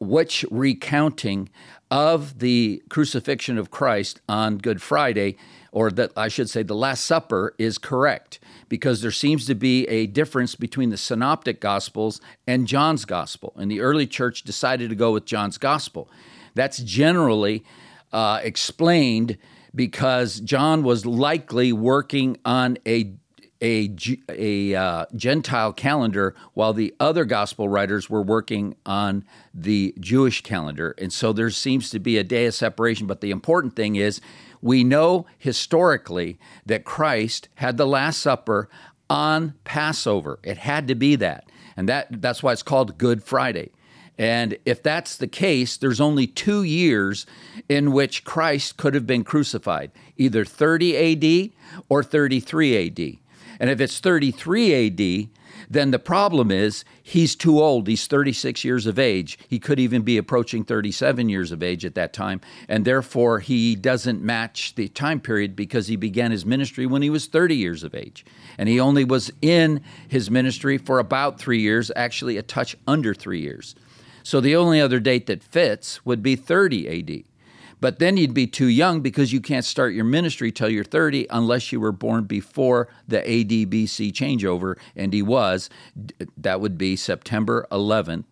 which 0.00 0.44
recounting 0.50 1.48
of 1.92 2.40
the 2.40 2.82
crucifixion 2.88 3.56
of 3.56 3.70
Christ 3.70 4.20
on 4.28 4.58
Good 4.58 4.82
Friday 4.82 5.36
or 5.72 5.90
that 5.92 6.10
I 6.16 6.28
should 6.28 6.50
say 6.50 6.62
the 6.62 6.74
last 6.74 7.04
supper 7.04 7.54
is 7.58 7.78
correct 7.78 8.40
because 8.68 9.00
there 9.00 9.12
seems 9.12 9.46
to 9.46 9.54
be 9.54 9.86
a 9.86 10.06
difference 10.06 10.56
between 10.56 10.90
the 10.90 10.96
synoptic 10.96 11.60
gospels 11.60 12.20
and 12.46 12.66
John's 12.66 13.04
gospel 13.04 13.52
and 13.56 13.70
the 13.70 13.80
early 13.80 14.06
church 14.06 14.42
decided 14.42 14.90
to 14.90 14.96
go 14.96 15.12
with 15.12 15.24
John's 15.24 15.58
gospel. 15.58 16.08
That's 16.54 16.78
generally 16.78 17.64
uh, 18.12 18.40
explained 18.42 19.38
because 19.74 20.40
John 20.40 20.82
was 20.82 21.06
likely 21.06 21.72
working 21.72 22.38
on 22.44 22.78
a 22.86 23.12
a, 23.62 23.94
a 24.30 24.74
uh, 24.74 25.06
Gentile 25.14 25.72
calendar 25.72 26.34
while 26.54 26.72
the 26.72 26.94
other 26.98 27.24
gospel 27.26 27.68
writers 27.68 28.08
were 28.08 28.22
working 28.22 28.74
on 28.86 29.24
the 29.52 29.94
Jewish 30.00 30.42
calendar. 30.42 30.94
And 30.96 31.12
so 31.12 31.32
there 31.32 31.50
seems 31.50 31.90
to 31.90 31.98
be 31.98 32.16
a 32.16 32.24
day 32.24 32.46
of 32.46 32.54
separation. 32.54 33.06
But 33.06 33.20
the 33.20 33.30
important 33.30 33.76
thing 33.76 33.96
is, 33.96 34.20
we 34.62 34.84
know 34.84 35.26
historically 35.38 36.38
that 36.66 36.84
Christ 36.84 37.48
had 37.56 37.76
the 37.76 37.86
Last 37.86 38.20
Supper 38.20 38.68
on 39.08 39.54
Passover. 39.64 40.38
It 40.42 40.58
had 40.58 40.88
to 40.88 40.94
be 40.94 41.16
that. 41.16 41.50
And 41.76 41.88
that, 41.88 42.22
that's 42.22 42.42
why 42.42 42.52
it's 42.52 42.62
called 42.62 42.98
Good 42.98 43.22
Friday. 43.22 43.72
And 44.20 44.58
if 44.66 44.82
that's 44.82 45.16
the 45.16 45.26
case, 45.26 45.78
there's 45.78 45.98
only 45.98 46.26
two 46.26 46.62
years 46.62 47.24
in 47.70 47.90
which 47.90 48.22
Christ 48.22 48.76
could 48.76 48.92
have 48.92 49.06
been 49.06 49.24
crucified, 49.24 49.92
either 50.18 50.44
30 50.44 51.48
AD 51.48 51.52
or 51.88 52.02
33 52.02 52.86
AD. 52.86 53.16
And 53.58 53.70
if 53.70 53.80
it's 53.80 53.98
33 53.98 54.88
AD, 54.88 55.30
then 55.70 55.90
the 55.90 55.98
problem 55.98 56.50
is 56.50 56.84
he's 57.02 57.34
too 57.34 57.62
old. 57.62 57.88
He's 57.88 58.06
36 58.06 58.62
years 58.62 58.86
of 58.86 58.98
age. 58.98 59.38
He 59.48 59.58
could 59.58 59.80
even 59.80 60.02
be 60.02 60.18
approaching 60.18 60.64
37 60.64 61.30
years 61.30 61.50
of 61.50 61.62
age 61.62 61.86
at 61.86 61.94
that 61.94 62.12
time. 62.12 62.42
And 62.68 62.84
therefore, 62.84 63.38
he 63.38 63.74
doesn't 63.74 64.20
match 64.20 64.74
the 64.74 64.88
time 64.88 65.20
period 65.20 65.56
because 65.56 65.86
he 65.86 65.96
began 65.96 66.30
his 66.30 66.44
ministry 66.44 66.84
when 66.84 67.00
he 67.00 67.08
was 67.08 67.26
30 67.26 67.56
years 67.56 67.84
of 67.84 67.94
age. 67.94 68.26
And 68.58 68.68
he 68.68 68.80
only 68.80 69.04
was 69.04 69.32
in 69.40 69.80
his 70.08 70.30
ministry 70.30 70.76
for 70.76 70.98
about 70.98 71.40
three 71.40 71.60
years, 71.60 71.90
actually, 71.96 72.36
a 72.36 72.42
touch 72.42 72.76
under 72.86 73.14
three 73.14 73.40
years. 73.40 73.74
So 74.22 74.40
the 74.40 74.56
only 74.56 74.80
other 74.80 75.00
date 75.00 75.26
that 75.26 75.42
fits 75.42 76.04
would 76.04 76.22
be 76.22 76.36
30 76.36 76.88
AD. 76.88 77.24
But 77.80 77.98
then 77.98 78.18
you'd 78.18 78.34
be 78.34 78.46
too 78.46 78.66
young 78.66 79.00
because 79.00 79.32
you 79.32 79.40
can't 79.40 79.64
start 79.64 79.94
your 79.94 80.04
ministry 80.04 80.52
till 80.52 80.68
you're 80.68 80.84
30 80.84 81.26
unless 81.30 81.72
you 81.72 81.80
were 81.80 81.92
born 81.92 82.24
before 82.24 82.88
the 83.08 83.20
AD 83.20 83.70
BC 83.70 84.12
changeover, 84.12 84.76
and 84.94 85.14
he 85.14 85.22
was. 85.22 85.70
That 86.36 86.60
would 86.60 86.76
be 86.76 86.96
September 86.96 87.66
11th, 87.72 88.24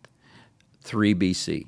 3 0.83 1.15
BC. 1.15 1.67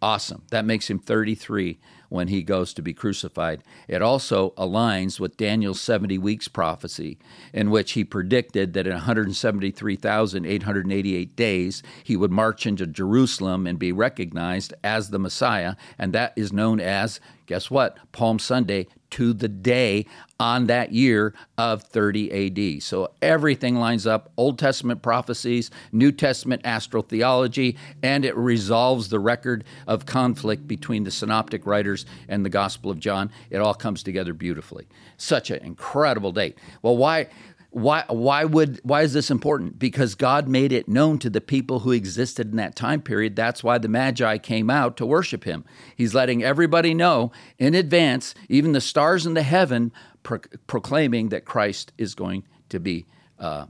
Awesome. 0.00 0.42
That 0.50 0.64
makes 0.64 0.90
him 0.90 0.98
33 0.98 1.78
when 2.12 2.28
he 2.28 2.42
goes 2.42 2.74
to 2.74 2.82
be 2.82 2.92
crucified. 2.92 3.62
It 3.88 4.02
also 4.02 4.50
aligns 4.50 5.18
with 5.18 5.38
Daniel's 5.38 5.80
70 5.80 6.18
weeks 6.18 6.46
prophecy, 6.46 7.16
in 7.54 7.70
which 7.70 7.92
he 7.92 8.04
predicted 8.04 8.74
that 8.74 8.86
in 8.86 8.92
173,888 8.92 11.36
days 11.36 11.82
he 12.04 12.16
would 12.16 12.30
march 12.30 12.66
into 12.66 12.86
Jerusalem 12.86 13.66
and 13.66 13.78
be 13.78 13.92
recognized 13.92 14.74
as 14.84 15.08
the 15.08 15.18
Messiah, 15.18 15.76
and 15.98 16.12
that 16.12 16.34
is 16.36 16.52
known 16.52 16.80
as, 16.80 17.18
guess 17.46 17.70
what, 17.70 17.96
Palm 18.12 18.38
Sunday 18.38 18.86
to 19.12 19.34
the 19.34 19.48
day 19.48 20.06
on 20.40 20.66
that 20.66 20.90
year 20.92 21.34
of 21.58 21.82
30 21.82 22.76
AD. 22.76 22.82
So 22.82 23.12
everything 23.20 23.76
lines 23.76 24.06
up 24.06 24.32
Old 24.38 24.58
Testament 24.58 25.02
prophecies, 25.02 25.70
New 25.92 26.12
Testament 26.12 26.62
astrotheology, 26.62 27.76
and 28.02 28.24
it 28.24 28.34
resolves 28.36 29.10
the 29.10 29.20
record 29.20 29.64
of 29.86 30.06
conflict 30.06 30.66
between 30.66 31.04
the 31.04 31.10
synoptic 31.10 31.66
writers 31.66 32.06
and 32.26 32.44
the 32.44 32.50
Gospel 32.50 32.90
of 32.90 32.98
John. 32.98 33.30
It 33.50 33.58
all 33.58 33.74
comes 33.74 34.02
together 34.02 34.32
beautifully. 34.32 34.88
Such 35.18 35.50
an 35.50 35.62
incredible 35.62 36.32
date. 36.32 36.56
Well, 36.80 36.96
why? 36.96 37.28
Why 37.72 38.04
why 38.08 38.44
would 38.44 38.80
why 38.82 39.00
is 39.00 39.14
this 39.14 39.30
important? 39.30 39.78
Because 39.78 40.14
god 40.14 40.46
made 40.46 40.72
it 40.72 40.88
known 40.88 41.18
to 41.18 41.30
the 41.30 41.40
people 41.40 41.80
who 41.80 41.90
existed 41.90 42.50
in 42.50 42.56
that 42.56 42.76
time 42.76 43.00
period. 43.00 43.34
That's 43.34 43.64
why 43.64 43.78
the 43.78 43.88
magi 43.88 44.38
came 44.38 44.68
out 44.68 44.96
to 44.98 45.06
worship 45.06 45.44
him. 45.44 45.64
He's 45.96 46.14
letting 46.14 46.44
everybody 46.44 46.92
know 46.92 47.32
in 47.58 47.74
advance 47.74 48.34
even 48.48 48.72
the 48.72 48.80
stars 48.80 49.24
in 49.24 49.34
the 49.34 49.42
heaven 49.42 49.90
pro- 50.22 50.40
proclaiming 50.66 51.30
that 51.30 51.46
christ 51.46 51.92
is 51.96 52.14
going 52.14 52.44
to 52.68 52.78
be 52.78 53.06
uh, 53.38 53.66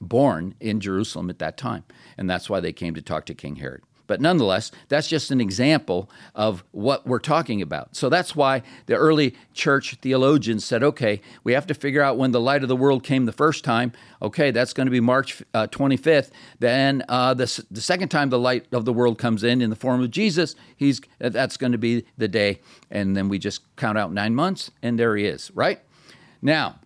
born 0.00 0.54
in 0.60 0.78
jerusalem 0.78 1.30
at 1.30 1.38
that 1.38 1.56
time. 1.56 1.84
And 2.18 2.28
that's 2.28 2.50
why 2.50 2.60
they 2.60 2.72
came 2.72 2.94
to 2.94 3.02
talk 3.02 3.24
to 3.26 3.34
king 3.34 3.56
herod 3.56 3.82
but 4.06 4.20
nonetheless, 4.20 4.70
that's 4.88 5.08
just 5.08 5.30
an 5.30 5.40
example 5.40 6.10
of 6.34 6.64
what 6.72 7.06
we're 7.06 7.18
talking 7.18 7.62
about. 7.62 7.96
So 7.96 8.08
that's 8.08 8.36
why 8.36 8.62
the 8.86 8.94
early 8.94 9.34
church 9.52 9.96
theologians 10.00 10.64
said, 10.64 10.82
okay, 10.82 11.20
we 11.44 11.52
have 11.52 11.66
to 11.66 11.74
figure 11.74 12.02
out 12.02 12.16
when 12.16 12.32
the 12.32 12.40
light 12.40 12.62
of 12.62 12.68
the 12.68 12.76
world 12.76 13.02
came 13.02 13.24
the 13.24 13.32
first 13.32 13.64
time. 13.64 13.92
Okay, 14.22 14.50
that's 14.50 14.72
going 14.72 14.86
to 14.86 14.90
be 14.90 15.00
March 15.00 15.42
uh, 15.54 15.66
25th. 15.66 16.30
Then 16.58 17.04
uh, 17.08 17.34
the, 17.34 17.64
the 17.70 17.80
second 17.80 18.08
time 18.08 18.30
the 18.30 18.38
light 18.38 18.66
of 18.72 18.84
the 18.84 18.92
world 18.92 19.18
comes 19.18 19.44
in 19.44 19.60
in 19.60 19.70
the 19.70 19.76
form 19.76 20.02
of 20.02 20.10
Jesus, 20.10 20.54
he's 20.76 21.00
that's 21.18 21.56
going 21.56 21.72
to 21.72 21.78
be 21.78 22.04
the 22.16 22.28
day. 22.28 22.60
And 22.90 23.16
then 23.16 23.28
we 23.28 23.38
just 23.38 23.62
count 23.76 23.98
out 23.98 24.12
nine 24.12 24.34
months, 24.34 24.70
and 24.82 24.98
there 24.98 25.16
he 25.16 25.26
is, 25.26 25.50
right? 25.54 25.80
Now, 26.42 26.80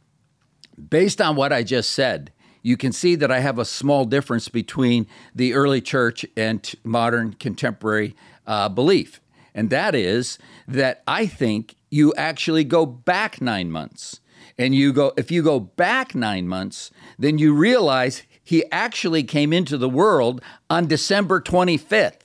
based 0.89 1.21
on 1.21 1.37
what 1.37 1.53
I 1.53 1.63
just 1.63 1.91
said, 1.91 2.33
you 2.63 2.77
can 2.77 2.93
see 2.93 3.15
that 3.17 3.31
I 3.31 3.41
have 3.41 3.59
a 3.59 3.65
small 3.65 4.05
difference 4.05 4.49
between 4.49 5.07
the 5.35 5.55
early 5.55 5.81
church 5.81 6.27
and 6.37 6.75
modern 6.85 7.35
contemporary 7.35 8.15
uh, 8.47 8.69
belief. 8.69 9.21
And 9.55 9.71
that 9.71 9.95
is 9.95 10.39
that 10.69 11.03
I 11.07 11.27
think 11.27 11.77
you 11.91 12.15
actually 12.15 12.65
go 12.65 12.87
back 12.87 13.41
nine 13.41 13.71
months. 13.71 14.21
And 14.59 14.75
you 14.75 14.93
go, 14.93 15.13
if 15.17 15.31
you 15.31 15.43
go 15.43 15.59
back 15.59 16.15
nine 16.15 16.47
months, 16.47 16.91
then 17.19 17.39
you 17.39 17.55
realize 17.55 18.23
he 18.43 18.65
actually 18.71 19.23
came 19.23 19.53
into 19.53 19.79
the 19.79 19.89
world 19.89 20.43
on 20.69 20.87
December 20.87 21.41
25th. 21.41 22.21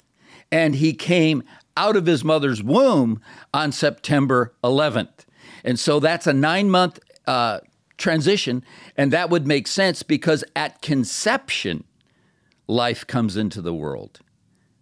And 0.51 0.75
he 0.75 0.93
came 0.93 1.43
out 1.77 1.95
of 1.95 2.05
his 2.05 2.23
mother's 2.23 2.63
womb 2.63 3.21
on 3.53 3.71
September 3.71 4.53
11th. 4.63 5.25
And 5.63 5.79
so 5.79 5.99
that's 5.99 6.27
a 6.27 6.33
nine 6.33 6.69
month 6.69 6.99
uh, 7.25 7.59
transition. 7.97 8.63
And 8.97 9.11
that 9.11 9.29
would 9.29 9.47
make 9.47 9.67
sense 9.67 10.03
because 10.03 10.43
at 10.55 10.81
conception, 10.81 11.83
life 12.67 13.05
comes 13.05 13.37
into 13.37 13.61
the 13.61 13.73
world. 13.73 14.19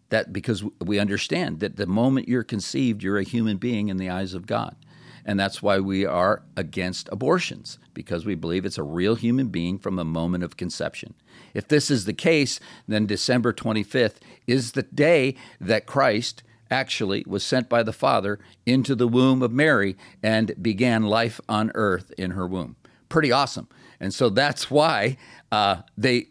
That 0.10 0.32
because 0.32 0.64
we 0.80 1.00
understand 1.00 1.60
that 1.62 1.76
the 1.76 1.88
moment 1.88 2.28
you're 2.28 2.44
conceived, 2.44 3.02
you're 3.02 3.18
a 3.18 3.24
human 3.24 3.58
being 3.58 3.90
in 3.90 3.98
the 3.98 4.10
eyes 4.10 4.34
of 4.34 4.46
God. 4.46 4.76
And 5.26 5.40
that's 5.40 5.62
why 5.62 5.80
we 5.80 6.06
are 6.06 6.44
against 6.58 7.08
abortions, 7.12 7.80
because 7.94 8.26
we 8.26 8.36
believe 8.36 8.66
it's 8.66 8.78
a 8.78 8.84
real 8.84 9.16
human 9.16 9.48
being 9.48 9.80
from 9.80 9.96
the 9.96 10.04
moment 10.04 10.44
of 10.44 10.58
conception. 10.58 11.14
If 11.54 11.68
this 11.68 11.90
is 11.90 12.06
the 12.06 12.14
case, 12.14 12.60
then 12.88 13.06
December 13.06 13.54
25th 13.54 14.16
is 14.48 14.74
the 14.74 14.84
day 14.84 15.36
that 15.62 15.86
Christ 15.86 16.44
actually 16.70 17.24
was 17.26 17.44
sent 17.44 17.70
by 17.70 17.84
the 17.84 17.94
Father 17.94 18.38
into 18.66 18.96
the 18.96 19.08
womb 19.08 19.42
of 19.42 19.52
Mary 19.52 19.96
and 20.22 20.54
began 20.62 21.04
life 21.04 21.40
on 21.48 21.72
earth 21.74 22.12
in 22.18 22.32
her 22.32 22.46
womb 22.46 22.76
pretty 23.14 23.32
awesome. 23.32 23.68
And 24.00 24.12
so 24.12 24.28
that's 24.30 24.72
why 24.72 25.18
uh, 25.52 25.84
they 25.96 26.30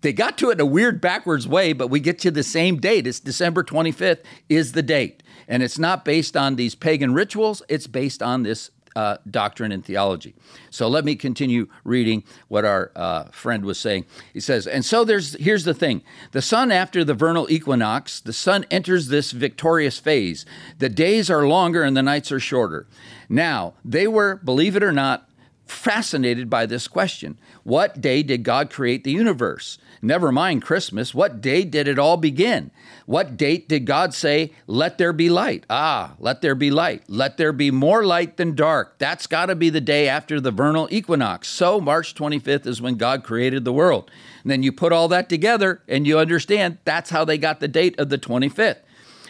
they 0.00 0.12
got 0.12 0.36
to 0.38 0.50
it 0.50 0.54
in 0.54 0.60
a 0.60 0.66
weird 0.66 1.00
backwards 1.00 1.46
way, 1.46 1.72
but 1.72 1.90
we 1.90 2.00
get 2.00 2.18
to 2.18 2.32
the 2.32 2.42
same 2.42 2.78
date. 2.78 3.06
It's 3.06 3.20
December 3.20 3.62
25th 3.62 4.24
is 4.48 4.72
the 4.72 4.82
date, 4.82 5.22
and 5.46 5.62
it's 5.62 5.78
not 5.78 6.04
based 6.04 6.36
on 6.36 6.56
these 6.56 6.74
pagan 6.74 7.14
rituals. 7.14 7.62
It's 7.68 7.86
based 7.86 8.20
on 8.20 8.42
this 8.42 8.72
uh, 8.96 9.18
doctrine 9.30 9.70
and 9.70 9.84
theology. 9.84 10.34
So 10.70 10.88
let 10.88 11.04
me 11.04 11.14
continue 11.14 11.68
reading 11.84 12.24
what 12.48 12.64
our 12.64 12.90
uh, 12.96 13.24
friend 13.26 13.64
was 13.64 13.78
saying. 13.78 14.06
He 14.32 14.40
says, 14.40 14.66
and 14.66 14.84
so 14.84 15.04
there's 15.04 15.36
here's 15.36 15.62
the 15.62 15.72
thing: 15.72 16.02
the 16.32 16.42
sun 16.42 16.72
after 16.72 17.04
the 17.04 17.14
vernal 17.14 17.48
equinox, 17.48 18.18
the 18.18 18.32
sun 18.32 18.66
enters 18.72 19.06
this 19.06 19.30
victorious 19.30 20.00
phase. 20.00 20.44
The 20.80 20.88
days 20.88 21.30
are 21.30 21.46
longer 21.46 21.84
and 21.84 21.96
the 21.96 22.02
nights 22.02 22.32
are 22.32 22.40
shorter. 22.40 22.88
Now 23.28 23.74
they 23.84 24.08
were, 24.08 24.34
believe 24.34 24.74
it 24.74 24.82
or 24.82 24.92
not, 24.92 25.27
fascinated 25.70 26.48
by 26.50 26.66
this 26.66 26.88
question 26.88 27.38
What 27.64 28.00
day 28.00 28.22
did 28.22 28.42
God 28.42 28.70
create 28.70 29.04
the 29.04 29.12
universe? 29.12 29.78
Never 30.00 30.30
mind 30.30 30.62
Christmas. 30.62 31.14
What 31.14 31.40
day 31.40 31.64
did 31.64 31.88
it 31.88 31.98
all 31.98 32.16
begin? 32.16 32.70
What 33.06 33.36
date 33.36 33.68
did 33.68 33.84
God 33.84 34.14
say, 34.14 34.52
Let 34.66 34.98
there 34.98 35.12
be 35.12 35.28
light? 35.28 35.64
Ah, 35.68 36.14
let 36.18 36.40
there 36.40 36.54
be 36.54 36.70
light. 36.70 37.02
Let 37.08 37.36
there 37.36 37.52
be 37.52 37.70
more 37.70 38.04
light 38.04 38.36
than 38.36 38.54
dark. 38.54 38.98
That's 38.98 39.26
got 39.26 39.46
to 39.46 39.54
be 39.54 39.70
the 39.70 39.80
day 39.80 40.08
after 40.08 40.40
the 40.40 40.50
vernal 40.50 40.88
equinox. 40.90 41.48
So, 41.48 41.80
March 41.80 42.14
25th 42.14 42.66
is 42.66 42.82
when 42.82 42.96
God 42.96 43.24
created 43.24 43.64
the 43.64 43.72
world. 43.72 44.10
And 44.42 44.50
then 44.50 44.62
you 44.62 44.72
put 44.72 44.92
all 44.92 45.08
that 45.08 45.28
together 45.28 45.82
and 45.88 46.06
you 46.06 46.18
understand 46.18 46.78
that's 46.84 47.10
how 47.10 47.24
they 47.24 47.38
got 47.38 47.60
the 47.60 47.68
date 47.68 47.98
of 47.98 48.08
the 48.08 48.18
25th. 48.18 48.80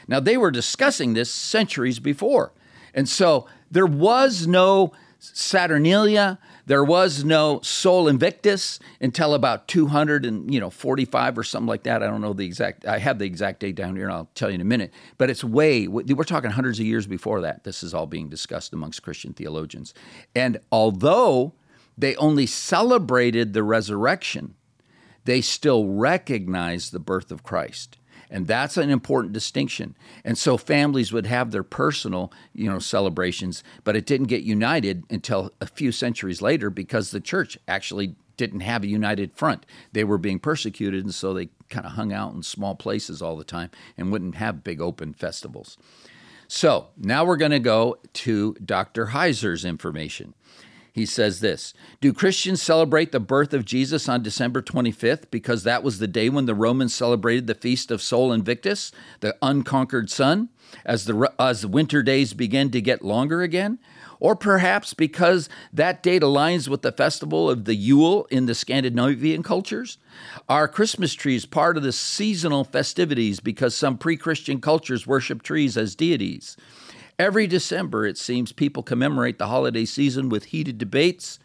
Now, 0.07 0.21
they 0.21 0.37
were 0.37 0.51
discussing 0.51 1.15
this 1.15 1.31
centuries 1.31 1.99
before. 1.99 2.53
And 2.95 3.09
so 3.09 3.47
there 3.71 3.87
was 3.87 4.47
no 4.47 4.93
Saturnalia. 5.19 6.39
There 6.67 6.85
was 6.85 7.25
no 7.25 7.61
Sol 7.63 8.09
Invictus 8.09 8.79
until 9.01 9.35
about 9.35 9.69
200 9.69 10.25
and 10.25 10.53
you 10.53 10.61
know 10.61 10.71
45 10.71 11.39
or 11.39 11.45
something 11.45 11.67
like 11.67 11.85
that. 11.85 12.03
I 12.03 12.07
don't 12.07 12.21
know 12.21 12.33
the 12.33 12.45
exact. 12.45 12.87
I 12.87 12.99
have 12.99 13.19
the 13.19 13.25
exact 13.27 13.61
date 13.61 13.75
down 13.75 13.97
here, 13.97 14.05
and 14.05 14.15
I'll 14.15 14.29
tell 14.35 14.49
you 14.51 14.57
in 14.57 14.61
a 14.61 14.65
minute. 14.65 14.93
But 15.17 15.31
it's 15.31 15.43
way. 15.43 15.89
We're 15.89 16.25
talking 16.25 16.51
hundreds 16.51 16.79
of 16.79 16.87
years 16.87 17.07
before 17.07 17.41
that. 17.43 17.65
This 17.65 17.83
is 17.83 17.95
all 17.95 18.07
being 18.07 18.29
discussed 18.29 18.73
amongst 18.73 19.03
Christian 19.03 19.33
theologians. 19.33 19.95
And 20.35 20.61
although 20.71 21.55
they 21.97 22.15
only 22.17 22.47
celebrated 22.47 23.53
the 23.53 23.63
resurrection, 23.63 24.55
they 25.25 25.41
still 25.41 25.87
recognized 25.87 26.93
the 26.93 27.01
birth 27.01 27.31
of 27.31 27.43
Christ. 27.43 27.98
And 28.31 28.47
that's 28.47 28.77
an 28.77 28.91
important 28.91 29.33
distinction. 29.33 29.97
And 30.25 30.37
so 30.37 30.57
families 30.57 31.13
would 31.13 31.27
have 31.27 31.51
their 31.51 31.63
personal, 31.63 32.33
you 32.53 32.71
know, 32.71 32.79
celebrations, 32.79 33.65
but 33.85 33.97
it 33.97 34.07
didn't 34.07 34.27
get 34.27 34.43
united 34.43 35.05
until 35.11 35.53
a 35.61 35.67
few 35.67 35.93
centuries 35.93 36.43
later 36.43 36.71
because 36.71 37.11
the 37.11 37.21
church 37.21 37.59
actually 37.67 38.17
didn't 38.37 38.61
have 38.61 38.85
a 38.85 38.89
united 38.89 39.35
front. 39.35 39.67
They 39.93 40.05
were 40.05 40.19
being 40.19 40.39
persecuted, 40.39 41.05
and 41.05 41.15
so 41.15 41.35
they 41.35 41.49
kind 41.69 41.85
of 41.85 41.93
hung 41.93 42.13
out 42.13 42.33
in 42.35 42.43
small 42.43 42.75
places 42.75 43.21
all 43.21 43.37
the 43.37 43.45
time 43.45 43.71
and 43.97 44.13
wouldn't 44.13 44.37
have 44.37 44.65
big 44.65 44.81
open 44.81 45.13
festivals. 45.13 45.77
So 46.47 46.89
now 46.97 47.25
we're 47.25 47.37
going 47.37 47.51
to 47.51 47.59
go 47.59 47.99
to 48.15 48.55
Dr. 48.65 49.07
Heiser's 49.07 49.67
information 49.67 50.35
he 50.93 51.07
says 51.07 51.41
this 51.41 51.75
Do 52.01 52.13
Christians 52.13 52.63
celebrate 52.63 53.13
the 53.13 53.21
birth 53.21 53.55
of 53.55 53.65
Jesus 53.65 54.09
on 54.09 54.23
December 54.23 54.63
25th 54.63 55.31
because 55.31 55.63
that 55.65 55.83
was 55.83 55.99
the 55.99 56.07
day 56.07 56.29
when 56.29 56.47
the 56.47 56.55
Romans 56.55 56.95
celebrated 56.95 57.47
the 57.47 57.55
feast 57.55 57.91
of 57.91 58.03
Sol 58.03 58.33
Invictus, 58.33 58.93
the 59.21 59.37
unconquered 59.43 60.11
sun, 60.11 60.49
as 60.85 61.05
the, 61.05 61.33
as 61.39 61.63
the 61.63 61.69
winter 61.69 62.03
days 62.03 62.35
begin 62.35 62.71
to 62.71 62.81
get 62.81 63.05
longer 63.05 63.43
again? 63.43 63.79
Or 64.21 64.35
perhaps 64.35 64.95
because 64.95 65.49
that 65.73 66.03
date 66.03 66.23
aligns 66.23 66.67
with 66.67 66.83
the 66.83 66.91
festival 66.91 67.49
of 67.49 67.67
the 67.67 67.77
Yule 67.77 68.27
in 68.31 68.47
the 68.47 68.55
Scandinavian 68.55 69.45
cultures? 69.45 69.99
Are 70.49 70.67
Christmas 70.67 71.15
trees 71.15 71.47
part 71.47 71.77
of 71.77 71.85
the 71.85 71.93
seasonal 71.93 72.65
festivities 72.65 73.39
because 73.39 73.77
some 73.77 73.97
pre 73.97 74.17
Christian 74.17 74.61
cultures 74.61 75.07
worship 75.07 75.43
trees 75.43 75.77
as 75.77 75.95
deities? 75.95 76.57
Every 77.19 77.49
December, 77.49 78.07
it 78.07 78.17
seems, 78.17 78.53
people 78.53 78.85
commemorate 78.85 79.39
the 79.39 79.49
holiday 79.49 79.85
season 79.85 80.29
with 80.29 80.47
heated 80.47 80.79
debates 80.79 81.41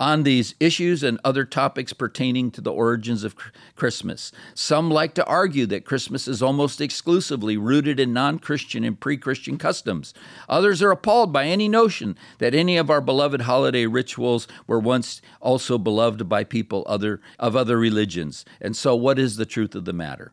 on 0.00 0.22
these 0.22 0.54
issues 0.58 1.02
and 1.02 1.20
other 1.22 1.44
topics 1.44 1.92
pertaining 1.92 2.50
to 2.52 2.62
the 2.62 2.72
origins 2.72 3.24
of 3.24 3.36
Christmas. 3.76 4.32
Some 4.54 4.90
like 4.90 5.12
to 5.14 5.26
argue 5.26 5.66
that 5.66 5.84
Christmas 5.84 6.28
is 6.28 6.40
almost 6.40 6.80
exclusively 6.80 7.58
rooted 7.58 8.00
in 8.00 8.14
non 8.14 8.38
Christian 8.38 8.84
and 8.84 8.98
pre 8.98 9.18
Christian 9.18 9.58
customs. 9.58 10.14
Others 10.48 10.80
are 10.80 10.92
appalled 10.92 11.30
by 11.30 11.44
any 11.44 11.68
notion 11.68 12.16
that 12.38 12.54
any 12.54 12.78
of 12.78 12.88
our 12.88 13.02
beloved 13.02 13.42
holiday 13.42 13.84
rituals 13.84 14.48
were 14.66 14.80
once 14.80 15.20
also 15.42 15.76
beloved 15.76 16.26
by 16.26 16.42
people 16.42 16.84
other, 16.86 17.20
of 17.38 17.54
other 17.54 17.76
religions. 17.76 18.46
And 18.62 18.74
so, 18.74 18.96
what 18.96 19.18
is 19.18 19.36
the 19.36 19.44
truth 19.44 19.74
of 19.74 19.84
the 19.84 19.92
matter? 19.92 20.32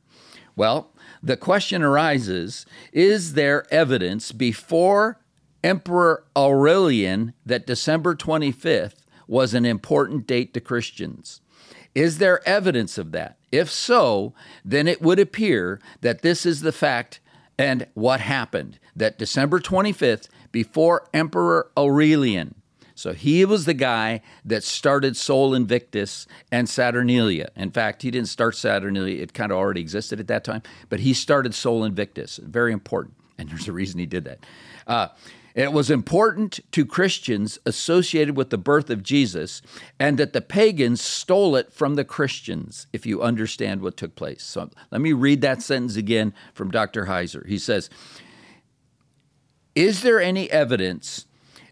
Well, 0.56 0.92
the 1.26 1.36
question 1.36 1.82
arises 1.82 2.66
is 2.94 3.34
there 3.34 3.66
evidence 3.74 4.32
before 4.32 5.20
Emperor 5.64 6.24
Aurelian 6.38 7.34
that 7.44 7.66
December 7.66 8.16
25th 8.16 8.98
was 9.28 9.56
an 9.56 9.66
important 9.66 10.28
date 10.28 10.54
to 10.54 10.62
Christians. 10.62 11.42
Is 11.96 12.20
there 12.20 12.48
evidence 12.48 13.00
of 13.00 13.12
that? 13.14 13.40
If 13.52 13.72
so, 13.72 14.36
then 14.64 14.88
it 14.88 15.02
would 15.02 15.18
appear 15.18 15.82
that 16.02 16.22
this 16.22 16.46
is 16.46 16.62
the 16.62 16.72
fact 16.72 17.20
and 17.58 17.88
what 17.96 18.20
happened 18.20 18.80
that 18.96 19.18
December 19.18 19.60
25th, 19.60 20.28
before 20.52 21.08
Emperor 21.14 21.72
Aurelian, 21.76 22.54
so 22.96 23.12
he 23.14 23.44
was 23.44 23.66
the 23.66 23.74
guy 23.74 24.22
that 24.46 24.64
started 24.64 25.18
Sol 25.18 25.54
Invictus 25.54 26.26
and 26.50 26.68
Saturnalia. 26.68 27.50
In 27.56 27.70
fact, 27.70 28.02
he 28.02 28.10
didn't 28.10 28.30
start 28.30 28.56
Saturnalia, 28.56 29.22
it 29.22 29.34
kind 29.34 29.52
of 29.52 29.58
already 29.58 29.82
existed 29.82 30.20
at 30.20 30.28
that 30.28 30.46
time, 30.46 30.64
but 30.88 31.02
he 31.02 31.14
started 31.14 31.54
Sol 31.54 31.84
Invictus. 31.84 32.38
Very 32.38 32.74
important. 32.74 33.14
And 33.38 33.50
there's 33.50 33.68
a 33.68 33.74
reason 33.74 34.00
he 34.00 34.06
did 34.06 34.24
that. 34.24 34.40
Uh, 34.88 35.10
it 35.56 35.74
was 35.74 35.92
important 35.92 36.62
to 36.72 36.86
Christians 36.86 37.60
associated 37.66 38.38
with 38.38 38.50
the 38.50 38.58
birth 38.58 38.90
of 38.90 39.04
Jesus, 39.04 39.62
and 40.00 40.18
that 40.18 40.32
the 40.32 40.40
pagans 40.40 41.02
stole 41.02 41.58
it 41.58 41.74
from 41.74 41.96
the 41.96 42.06
Christians, 42.06 42.88
if 42.94 43.06
you 43.06 43.22
understand 43.22 43.82
what 43.82 43.98
took 43.98 44.16
place. 44.16 44.42
So 44.42 44.70
let 44.90 45.02
me 45.02 45.12
read 45.12 45.42
that 45.42 45.62
sentence 45.62 45.98
again 45.98 46.34
from 46.54 46.72
Dr. 46.72 47.08
Heiser. 47.08 47.46
He 47.46 47.58
says, 47.58 47.90
Is 49.76 50.02
there 50.02 50.22
any 50.22 50.50
evidence, 50.50 51.26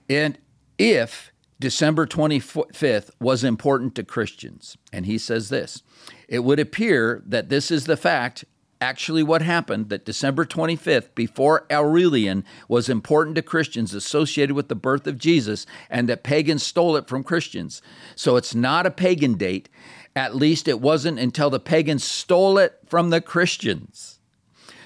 and 0.09 0.38
if 0.83 1.31
December 1.59 2.05
25th 2.05 3.09
was 3.19 3.43
important 3.43 3.95
to 3.95 4.03
Christians? 4.03 4.77
And 4.91 5.05
he 5.05 5.17
says 5.17 5.49
this 5.49 5.81
It 6.27 6.39
would 6.39 6.59
appear 6.59 7.23
that 7.25 7.49
this 7.49 7.71
is 7.71 7.85
the 7.85 7.97
fact 7.97 8.45
actually 8.81 9.23
what 9.23 9.41
happened 9.41 9.87
that 9.87 10.03
December 10.03 10.43
25th, 10.43 11.15
before 11.15 11.65
Aurelian, 11.71 12.43
was 12.67 12.89
important 12.89 13.35
to 13.37 13.41
Christians 13.41 13.93
associated 13.93 14.53
with 14.53 14.67
the 14.67 14.75
birth 14.75 15.07
of 15.07 15.17
Jesus, 15.17 15.65
and 15.89 16.09
that 16.09 16.23
pagans 16.23 16.63
stole 16.63 16.97
it 16.97 17.07
from 17.07 17.23
Christians. 17.23 17.81
So 18.15 18.35
it's 18.35 18.53
not 18.53 18.85
a 18.85 18.91
pagan 18.91 19.35
date. 19.35 19.69
At 20.17 20.35
least 20.35 20.67
it 20.67 20.81
wasn't 20.81 21.17
until 21.17 21.49
the 21.49 21.61
pagans 21.61 22.03
stole 22.03 22.57
it 22.57 22.77
from 22.85 23.09
the 23.09 23.21
Christians. 23.21 24.12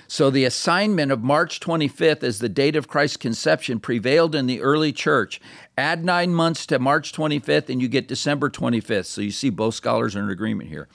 So 0.07 0.29
the 0.29 0.45
assignment 0.45 1.11
of 1.11 1.21
March 1.21 1.59
25th 1.59 2.23
as 2.23 2.39
the 2.39 2.47
date 2.47 2.77
of 2.77 2.87
Christ's 2.87 3.17
conception 3.17 3.81
prevailed 3.81 4.35
in 4.35 4.47
the 4.47 4.61
early 4.61 4.93
church. 4.93 5.41
Add 5.77 6.05
nine 6.05 6.33
months 6.33 6.65
to 6.67 6.79
March 6.79 7.11
25th, 7.11 7.69
and 7.69 7.81
you 7.81 7.89
get 7.89 8.07
December 8.07 8.49
25th. 8.49 9.05
So 9.05 9.19
you 9.19 9.31
see, 9.31 9.49
both 9.49 9.75
scholars 9.75 10.15
are 10.15 10.21
in 10.21 10.29
agreement 10.29 10.69
here. 10.69 10.87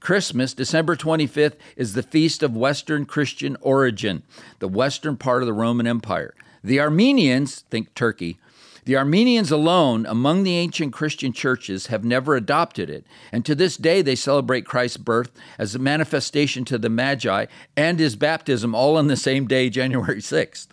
Christmas, 0.00 0.54
December 0.54 0.96
25th, 0.96 1.56
is 1.76 1.92
the 1.92 2.02
feast 2.02 2.42
of 2.42 2.56
Western 2.56 3.04
Christian 3.04 3.56
origin, 3.60 4.22
the 4.58 4.68
western 4.68 5.16
part 5.16 5.42
of 5.42 5.46
the 5.46 5.52
Roman 5.52 5.86
Empire. 5.86 6.34
The 6.64 6.80
Armenians, 6.80 7.60
think 7.70 7.94
Turkey, 7.94 8.38
the 8.86 8.96
Armenians 8.96 9.50
alone 9.50 10.06
among 10.06 10.44
the 10.44 10.54
ancient 10.54 10.92
Christian 10.92 11.32
churches 11.32 11.88
have 11.88 12.04
never 12.04 12.36
adopted 12.36 12.88
it, 12.88 13.04
and 13.32 13.44
to 13.44 13.56
this 13.56 13.76
day 13.76 14.00
they 14.00 14.14
celebrate 14.14 14.64
Christ's 14.64 14.96
birth 14.96 15.32
as 15.58 15.74
a 15.74 15.80
manifestation 15.80 16.64
to 16.66 16.78
the 16.78 16.88
Magi 16.88 17.46
and 17.76 17.98
his 17.98 18.14
baptism 18.14 18.76
all 18.76 18.96
on 18.96 19.08
the 19.08 19.16
same 19.16 19.46
day, 19.48 19.68
January 19.76 20.20
6th. 20.20 20.68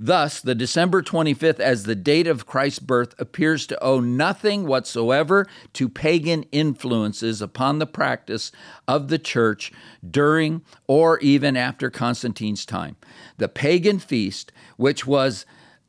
Thus, 0.00 0.40
the 0.40 0.54
December 0.54 1.02
25th 1.02 1.60
as 1.60 1.84
the 1.84 1.94
date 1.94 2.26
of 2.26 2.46
Christ's 2.46 2.78
birth 2.78 3.14
appears 3.18 3.66
to 3.66 3.82
owe 3.82 4.00
nothing 4.00 4.66
whatsoever 4.66 5.46
to 5.74 5.88
pagan 5.88 6.44
influences 6.50 7.42
upon 7.42 7.78
the 7.78 7.86
practice 7.86 8.52
of 8.88 9.08
the 9.08 9.18
church 9.18 9.70
during 10.08 10.62
or 10.86 11.18
even 11.20 11.56
after 11.56 11.90
Constantine's 11.90 12.64
time. 12.64 12.96
The 13.36 13.48
pagan 13.48 13.98
feast, 13.98 14.50
which 14.76 15.06
was 15.06 15.44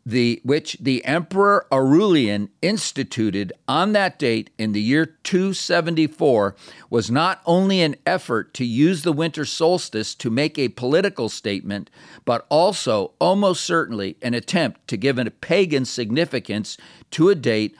the 0.06 0.39
which 0.44 0.78
the 0.80 1.04
emperor 1.04 1.65
Aurelian 1.72 2.50
instituted 2.62 3.52
on 3.68 3.94
that 3.94 4.20
date 4.20 4.52
in 4.58 4.72
the 4.72 4.82
year 4.82 5.06
274 5.24 6.56
was 6.89 7.10
not 7.10 7.41
only 7.46 7.82
an 7.82 7.96
effort 8.06 8.54
to 8.54 8.65
use 8.65 9.02
the 9.02 9.13
winter 9.13 9.46
solstice 9.46 10.13
to 10.13 10.30
make 10.30 10.60
a 10.60 10.70
political 10.70 11.28
statement 11.28 11.89
but 12.24 12.46
also 12.50 13.13
almost 13.20 13.65
certainly 13.65 14.15
an 14.22 14.36
attempt 14.36 14.88
to 14.88 14.98
give 14.98 15.18
a 15.18 15.32
pagan 15.32 15.86
significance 15.86 16.78
to 17.10 17.30
a 17.30 17.36
date 17.36 17.76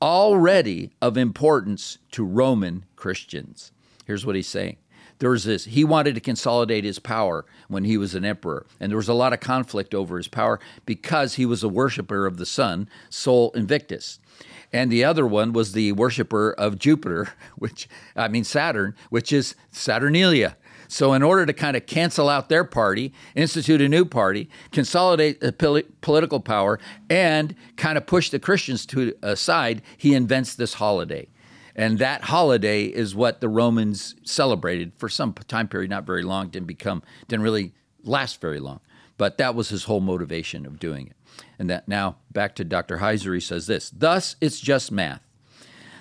already 0.00 0.90
of 1.02 1.16
importance 1.16 1.98
to 2.10 2.24
Roman 2.24 2.84
Christians. 2.96 3.72
Here's 4.06 4.24
what 4.24 4.36
he's 4.36 4.48
saying 4.48 4.78
there 5.22 5.30
was 5.30 5.44
this 5.44 5.66
he 5.66 5.84
wanted 5.84 6.16
to 6.16 6.20
consolidate 6.20 6.82
his 6.82 6.98
power 6.98 7.44
when 7.68 7.84
he 7.84 7.96
was 7.96 8.16
an 8.16 8.24
emperor. 8.24 8.66
And 8.80 8.90
there 8.90 8.96
was 8.96 9.08
a 9.08 9.14
lot 9.14 9.32
of 9.32 9.38
conflict 9.38 9.94
over 9.94 10.16
his 10.16 10.26
power 10.26 10.58
because 10.84 11.34
he 11.34 11.46
was 11.46 11.62
a 11.62 11.68
worshiper 11.68 12.26
of 12.26 12.38
the 12.38 12.44
sun 12.44 12.88
sol 13.08 13.52
invictus. 13.52 14.18
And 14.72 14.90
the 14.90 15.04
other 15.04 15.24
one 15.24 15.52
was 15.52 15.72
the 15.72 15.92
worshiper 15.92 16.52
of 16.54 16.76
jupiter 16.76 17.28
which 17.56 17.88
i 18.16 18.26
mean 18.26 18.42
saturn 18.42 18.96
which 19.10 19.32
is 19.32 19.54
saturnalia. 19.70 20.56
So, 20.88 21.14
in 21.14 21.22
order 21.22 21.46
to 21.46 21.52
kind 21.52 21.74
of 21.74 21.86
cancel 21.86 22.28
out 22.28 22.50
their 22.50 22.64
party, 22.64 23.14
institute 23.34 23.80
a 23.80 23.88
new 23.88 24.04
party, 24.04 24.50
consolidate 24.72 25.40
the 25.40 25.84
political 26.02 26.38
power, 26.38 26.80
and 27.08 27.54
kind 27.76 27.96
of 27.96 28.06
push 28.06 28.28
the 28.28 28.38
Christians 28.38 28.84
to 28.86 29.14
aside, 29.22 29.80
he 29.96 30.14
invents 30.14 30.54
this 30.54 30.74
holiday. 30.74 31.28
And 31.74 31.98
that 31.98 32.24
holiday 32.24 32.84
is 32.84 33.14
what 33.14 33.40
the 33.40 33.48
Romans 33.48 34.14
celebrated 34.24 34.92
for 34.96 35.08
some 35.08 35.32
time 35.32 35.68
period, 35.68 35.90
not 35.90 36.04
very 36.04 36.22
long, 36.22 36.48
didn't 36.48 36.66
become, 36.66 37.02
didn't 37.28 37.44
really 37.44 37.72
last 38.04 38.40
very 38.40 38.60
long. 38.60 38.80
But 39.16 39.38
that 39.38 39.54
was 39.54 39.68
his 39.68 39.84
whole 39.84 40.00
motivation 40.00 40.66
of 40.66 40.78
doing 40.78 41.08
it. 41.08 41.16
And 41.58 41.70
that 41.70 41.88
now 41.88 42.16
back 42.30 42.54
to 42.56 42.64
Dr. 42.64 42.98
Heiser, 42.98 43.34
he 43.34 43.40
says 43.40 43.66
this 43.66 43.90
Thus, 43.90 44.36
it's 44.40 44.60
just 44.60 44.92
math. 44.92 45.22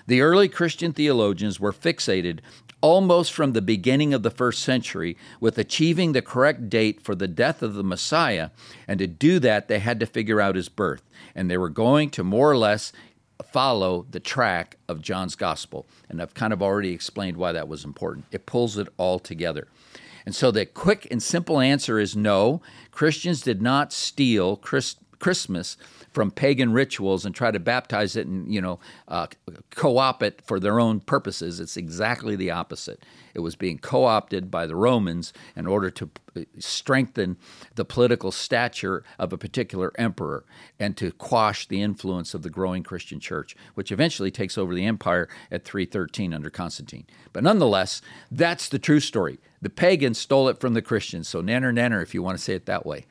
The 0.07 0.21
early 0.21 0.49
Christian 0.49 0.91
theologians 0.91 1.59
were 1.59 1.71
fixated 1.71 2.39
almost 2.81 3.31
from 3.31 3.53
the 3.53 3.61
beginning 3.61 4.13
of 4.13 4.23
the 4.23 4.31
first 4.31 4.61
century 4.63 5.15
with 5.39 5.57
achieving 5.57 6.11
the 6.11 6.21
correct 6.21 6.69
date 6.69 6.99
for 6.99 7.15
the 7.15 7.27
death 7.27 7.61
of 7.61 7.75
the 7.75 7.83
Messiah, 7.83 8.49
and 8.87 8.99
to 8.99 9.07
do 9.07 9.39
that, 9.39 9.67
they 9.67 9.79
had 9.79 9.99
to 9.99 10.05
figure 10.05 10.41
out 10.41 10.55
his 10.55 10.67
birth. 10.67 11.03
And 11.35 11.49
they 11.49 11.57
were 11.57 11.69
going 11.69 12.09
to 12.11 12.23
more 12.23 12.49
or 12.49 12.57
less 12.57 12.91
follow 13.43 14.05
the 14.09 14.19
track 14.19 14.77
of 14.87 15.01
John's 15.01 15.35
gospel. 15.35 15.87
And 16.09 16.21
I've 16.21 16.33
kind 16.33 16.53
of 16.53 16.61
already 16.61 16.91
explained 16.91 17.37
why 17.37 17.51
that 17.51 17.67
was 17.67 17.85
important. 17.85 18.25
It 18.31 18.45
pulls 18.45 18.77
it 18.77 18.87
all 18.97 19.19
together. 19.19 19.67
And 20.25 20.35
so 20.35 20.51
the 20.51 20.65
quick 20.65 21.07
and 21.09 21.21
simple 21.21 21.59
answer 21.59 21.99
is 21.99 22.15
no, 22.15 22.61
Christians 22.91 23.41
did 23.41 23.61
not 23.61 23.91
steal 23.91 24.55
Christ- 24.55 24.99
Christmas 25.21 25.77
from 26.11 26.31
pagan 26.31 26.73
rituals 26.73 27.25
and 27.25 27.33
try 27.33 27.51
to 27.51 27.59
baptize 27.59 28.15
it 28.17 28.27
and 28.27 28.51
you 28.53 28.59
know 28.59 28.79
uh, 29.07 29.27
co-opt 29.69 30.23
it 30.23 30.41
for 30.45 30.59
their 30.59 30.79
own 30.79 30.99
purposes. 30.99 31.59
It's 31.59 31.77
exactly 31.77 32.35
the 32.35 32.51
opposite. 32.51 33.03
It 33.33 33.39
was 33.39 33.55
being 33.55 33.77
co-opted 33.77 34.51
by 34.51 34.65
the 34.65 34.75
Romans 34.75 35.31
in 35.55 35.67
order 35.67 35.89
to 35.91 36.09
uh, 36.35 36.41
strengthen 36.59 37.37
the 37.75 37.85
political 37.85 38.31
stature 38.31 39.03
of 39.17 39.31
a 39.31 39.37
particular 39.37 39.93
emperor 39.97 40.43
and 40.79 40.97
to 40.97 41.11
quash 41.13 41.67
the 41.67 41.81
influence 41.81 42.33
of 42.33 42.41
the 42.41 42.49
growing 42.49 42.83
Christian 42.83 43.19
church, 43.19 43.55
which 43.75 43.91
eventually 43.91 44.31
takes 44.31 44.57
over 44.57 44.75
the 44.75 44.85
empire 44.85 45.29
at 45.49 45.63
313 45.63 46.33
under 46.33 46.49
Constantine. 46.49 47.05
But 47.31 47.43
nonetheless, 47.43 48.01
that's 48.29 48.67
the 48.67 48.79
true 48.79 48.99
story. 48.99 49.39
The 49.61 49.69
pagans 49.69 50.17
stole 50.17 50.49
it 50.49 50.59
from 50.59 50.73
the 50.73 50.81
Christians. 50.81 51.27
So 51.27 51.41
nanner 51.41 51.71
nanner, 51.71 52.01
if 52.01 52.13
you 52.13 52.23
want 52.23 52.37
to 52.37 52.43
say 52.43 52.55
it 52.55 52.65
that 52.65 52.85
way. 52.85 53.05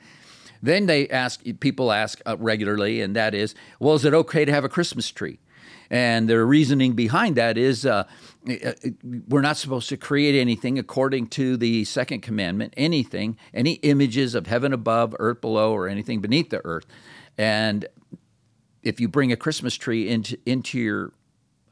Then 0.62 0.86
they 0.86 1.08
ask 1.08 1.42
people 1.60 1.92
ask 1.92 2.20
uh, 2.26 2.36
regularly, 2.38 3.00
and 3.00 3.16
that 3.16 3.34
is, 3.34 3.54
well, 3.78 3.94
is 3.94 4.04
it 4.04 4.14
okay 4.14 4.44
to 4.44 4.52
have 4.52 4.64
a 4.64 4.68
Christmas 4.68 5.10
tree? 5.10 5.38
And 5.90 6.28
their 6.28 6.46
reasoning 6.46 6.92
behind 6.92 7.36
that 7.36 7.58
is 7.58 7.84
uh, 7.84 8.04
uh, 8.48 8.72
we're 9.28 9.40
not 9.40 9.56
supposed 9.56 9.88
to 9.88 9.96
create 9.96 10.40
anything 10.40 10.78
according 10.78 11.28
to 11.28 11.56
the 11.56 11.84
second 11.84 12.20
commandment, 12.20 12.74
anything, 12.76 13.36
any 13.52 13.72
images 13.74 14.36
of 14.36 14.46
heaven 14.46 14.72
above, 14.72 15.16
earth 15.18 15.40
below, 15.40 15.72
or 15.72 15.88
anything 15.88 16.20
beneath 16.20 16.50
the 16.50 16.64
earth. 16.64 16.86
And 17.36 17.86
if 18.82 19.00
you 19.00 19.08
bring 19.08 19.32
a 19.32 19.36
Christmas 19.36 19.74
tree 19.74 20.08
into, 20.08 20.38
into 20.46 20.78
your 20.78 21.12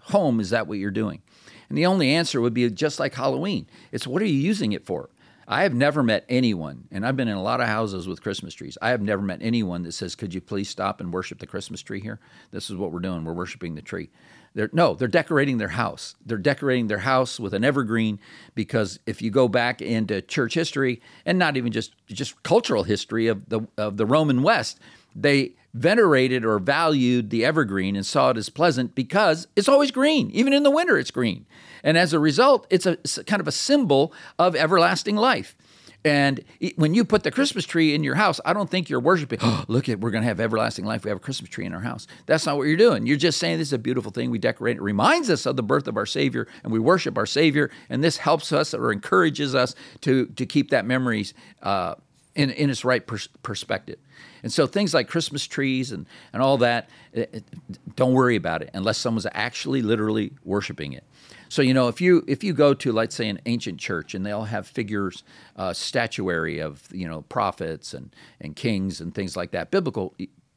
home, 0.03 0.41
is 0.41 0.51
that 0.51 0.67
what 0.67 0.79
you're 0.79 0.91
doing? 0.91 1.23
And 1.69 1.79
the 1.79 1.87
only 1.87 2.11
answer 2.11 2.41
would 2.41 2.55
be 2.55 2.69
just 2.71 2.99
like 2.99 3.15
Halloween. 3.15 3.69
It's 3.93 4.07
what 4.07 4.23
are 4.23 4.27
you 4.27 4.41
using 4.41 4.73
it 4.73 4.85
for? 4.85 5.11
I 5.51 5.63
have 5.63 5.73
never 5.73 6.03
met 6.03 6.27
anyone, 6.29 6.89
and 6.91 7.07
I've 7.07 7.17
been 7.17 7.27
in 7.27 7.37
a 7.37 7.43
lot 7.43 7.63
of 7.63 7.69
houses 7.69 8.07
with 8.07 8.23
Christmas 8.23 8.53
trees. 8.53 8.77
I 8.83 8.91
have 8.91 9.01
never 9.01 9.23
met 9.23 9.39
anyone 9.41 9.83
that 9.85 9.93
says, 9.93 10.15
"Could 10.15 10.35
you 10.35 10.43
please 10.43 10.69
stop 10.69 11.01
and 11.01 11.11
worship 11.11 11.39
the 11.39 11.47
Christmas 11.47 11.81
tree 11.81 12.01
here? 12.01 12.21
This 12.51 12.69
is 12.69 12.77
what 12.77 12.93
we're 12.93 13.01
doing. 13.01 13.25
We're 13.25 13.33
worshiping 13.33 13.75
the 13.75 13.81
tree." 13.81 14.11
They're, 14.55 14.69
no, 14.73 14.95
they're 14.95 15.09
decorating 15.09 15.57
their 15.57 15.69
house. 15.69 16.17
They're 16.25 16.37
decorating 16.37 16.89
their 16.89 16.99
house 16.99 17.41
with 17.41 17.55
an 17.55 17.65
evergreen 17.65 18.19
because 18.55 18.99
if 19.07 19.23
you 19.23 19.31
go 19.31 19.49
back 19.49 19.81
into 19.81 20.21
church 20.21 20.53
history 20.53 21.01
and 21.25 21.39
not 21.39 21.57
even 21.57 21.73
just 21.73 21.95
just 22.09 22.43
cultural 22.43 22.83
history 22.83 23.27
of 23.29 23.49
the 23.49 23.63
of 23.79 23.97
the 23.97 24.07
Roman 24.07 24.43
West, 24.43 24.79
they 25.17 25.55
venerated 25.75 26.45
or 26.45 26.59
valued 26.59 27.31
the 27.31 27.45
evergreen 27.45 27.97
and 27.97 28.05
saw 28.05 28.31
it 28.31 28.37
as 28.37 28.49
pleasant 28.49 28.95
because 28.95 29.47
it's 29.57 29.69
always 29.69 29.91
green. 29.91 30.31
Even 30.31 30.53
in 30.53 30.63
the 30.63 30.71
winter, 30.71 30.99
it's 30.99 31.11
green. 31.11 31.47
And 31.83 31.97
as 31.97 32.13
a 32.13 32.19
result, 32.19 32.67
it's 32.71 32.87
a 32.87 32.93
it's 32.93 33.19
kind 33.27 33.41
of 33.41 33.49
a 33.49 33.53
symbol 33.53 34.13
of 34.39 34.57
everlasting 34.57 35.17
life. 35.17 35.57
And 36.05 36.45
when 36.77 36.95
you 36.95 37.05
put 37.05 37.25
the 37.25 37.31
Christmas 37.31 37.65
tree 37.65 37.93
in 37.93 38.05
your 38.05 38.15
house, 38.15 38.41
I 38.45 38.53
don't 38.53 38.71
think 38.71 38.89
you're 38.89 39.01
worshiping, 39.01 39.41
oh, 39.43 39.65
look 39.67 39.89
at, 39.89 39.99
we're 40.01 40.13
going 40.13 40.23
to 40.23 40.29
have 40.29 40.39
everlasting 40.39 40.85
life. 40.85 41.05
We 41.05 41.11
have 41.11 41.19
a 41.19 41.21
Christmas 41.21 41.51
tree 41.51 41.67
in 41.67 41.75
our 41.75 41.81
house. 41.81 42.07
That's 42.27 42.47
not 42.47 42.57
what 42.57 42.69
you're 42.69 42.77
doing. 42.77 43.07
You're 43.07 43.17
just 43.17 43.39
saying 43.39 43.59
this 43.59 43.69
is 43.69 43.73
a 43.73 43.79
beautiful 43.79 44.13
thing. 44.13 44.31
We 44.31 44.39
decorate 44.39 44.77
it. 44.77 44.83
reminds 44.83 45.29
us 45.29 45.45
of 45.45 45.57
the 45.57 45.63
birth 45.63 45.89
of 45.89 45.97
our 45.97 46.07
Savior, 46.07 46.47
and 46.63 46.73
we 46.73 46.79
worship 46.79 47.19
our 47.19 47.27
Savior. 47.27 47.71
And 47.91 48.03
this 48.03 48.17
helps 48.17 48.53
us 48.53 48.75
or 48.75 48.93
encourages 48.93 49.57
us 49.57 49.75
to, 50.03 50.27
to 50.27 50.47
keep 50.47 50.71
that 50.71 50.87
memories 50.87 51.35
uh, 51.63 51.97
in, 52.39 52.51
in 52.51 52.71
its 52.71 52.85
right 52.85 53.05
pers- 53.05 53.29
perspective. 53.43 53.99
And 54.45 54.53
so 54.53 54.69
things 54.69 54.95
like 54.95 55.09
Christmas 55.09 55.45
trees 55.45 55.91
and, 55.91 56.07
and 56.33 56.41
all 56.41 56.57
that, 56.59 56.89
it, 57.13 57.31
it, 57.35 57.97
don't 57.97 58.13
worry 58.13 58.37
about 58.37 58.63
it 58.63 58.71
unless 58.73 58.97
someone's 58.97 59.27
actually 59.33 59.83
literally 59.83 60.31
worshiping 60.45 60.93
it. 60.93 61.05
So 61.49 61.63
you 61.63 61.75
know, 61.75 61.89
if 61.89 62.01
you 62.01 62.25
if 62.29 62.45
you 62.45 62.53
go 62.53 62.75
to 62.75 62.93
let's 62.93 63.17
say 63.17 63.29
an 63.29 63.41
ancient 63.47 63.81
church 63.81 64.15
and 64.15 64.25
they 64.25 64.31
all 64.31 64.45
have 64.45 64.67
figures, 64.67 65.25
uh, 65.57 65.73
statuary 65.73 66.61
of 66.61 66.87
you 66.93 67.09
know 67.09 67.23
prophets 67.23 67.93
and 67.93 68.15
and 68.41 68.55
kings 68.55 69.01
and 69.01 69.15
things 69.15 69.37
like 69.37 69.51
that, 69.51 69.71
biblical 69.71 70.15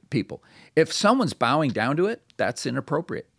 people. 0.10 0.44
If 0.76 0.94
someone's 0.94 1.34
bowing 1.34 1.72
down 1.72 1.98
to 1.98 2.08
it, 2.08 2.22
that's 2.36 2.66
inappropriate, 2.66 3.30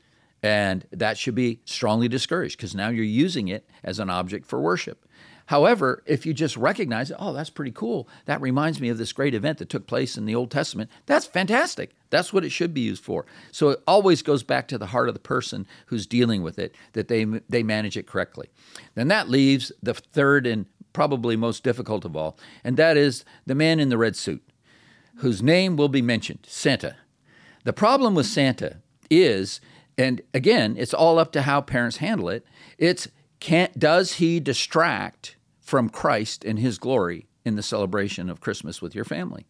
and 0.43 0.87
that 0.91 1.19
should 1.19 1.35
be 1.35 1.61
strongly 1.67 2.09
discouraged 2.09 2.57
because 2.57 2.75
now 2.75 2.89
you're 2.89 3.05
using 3.05 3.49
it 3.49 3.69
as 3.85 3.99
an 3.99 4.09
object 4.11 4.47
for 4.47 4.61
worship. 4.61 5.07
However, 5.47 6.03
if 6.07 6.25
you 6.25 6.33
just 6.35 6.57
recognize, 6.57 7.13
oh, 7.19 7.33
that's 7.33 7.51
pretty 7.51 7.73
cool. 7.73 8.09
That 8.27 8.41
reminds 8.41 8.81
me 8.81 8.89
of 8.89 8.99
this 8.99 9.13
great 9.13 9.35
event 9.35 9.59
that 9.59 9.69
took 9.69 9.87
place 9.87 10.17
in 10.17 10.25
the 10.25 10.35
Old 10.35 10.51
Testament. 10.51 10.91
That's 11.07 11.27
fantastic. 11.27 11.91
That's 12.11 12.33
what 12.33 12.45
it 12.45 12.51
should 12.51 12.75
be 12.75 12.83
used 12.83 13.03
for. 13.03 13.27
So 13.51 13.71
it 13.71 13.83
always 13.87 14.23
goes 14.23 14.43
back 14.43 14.69
to 14.69 14.79
the 14.79 14.87
heart 14.87 15.09
of 15.09 15.15
the 15.15 15.21
person 15.21 15.67
who's 15.87 16.07
dealing 16.07 16.43
with 16.43 16.59
it 16.59 16.75
that 16.93 17.09
they 17.09 17.25
they 17.25 17.63
manage 17.63 17.97
it 17.97 18.07
correctly. 18.07 18.51
Then 18.95 19.09
that 19.09 19.29
leaves 19.29 19.73
the 19.83 19.95
third 19.95 20.47
and 20.47 20.67
probably 20.93 21.37
most 21.37 21.65
difficult 21.65 22.05
of 22.05 22.17
all, 22.17 22.39
and 22.63 22.77
that 22.77 22.97
is 22.97 23.25
the 23.47 23.55
man 23.55 23.81
in 23.81 23.89
the 23.89 23.97
red 23.97 24.15
suit, 24.15 24.43
whose 25.17 25.43
name 25.43 25.77
will 25.77 25.89
be 25.89 26.03
mentioned, 26.03 26.41
Santa. 26.47 26.97
The 27.65 27.73
problem 27.73 28.15
with 28.15 28.27
Santa 28.27 28.79
is, 29.09 29.61
and 29.97 30.21
again, 30.35 30.75
it's 30.77 30.93
all 30.93 31.19
up 31.19 31.33
to 31.33 31.43
how 31.43 31.61
parents 31.61 31.99
handle 31.99 32.29
it. 32.29 32.45
It's 32.77 33.09
can 33.43 33.71
does 33.77 34.15
he 34.15 34.39
distract 34.39 35.35
from 35.61 35.89
Christ 35.89 36.45
and 36.45 36.61
his 36.61 36.79
glory 36.79 37.27
in 37.45 37.57
the 37.57 37.63
celebration 37.63 38.31
of 38.31 38.41
Christmas 38.41 38.81
with 38.81 38.95
your 38.95 39.05
family. 39.05 39.47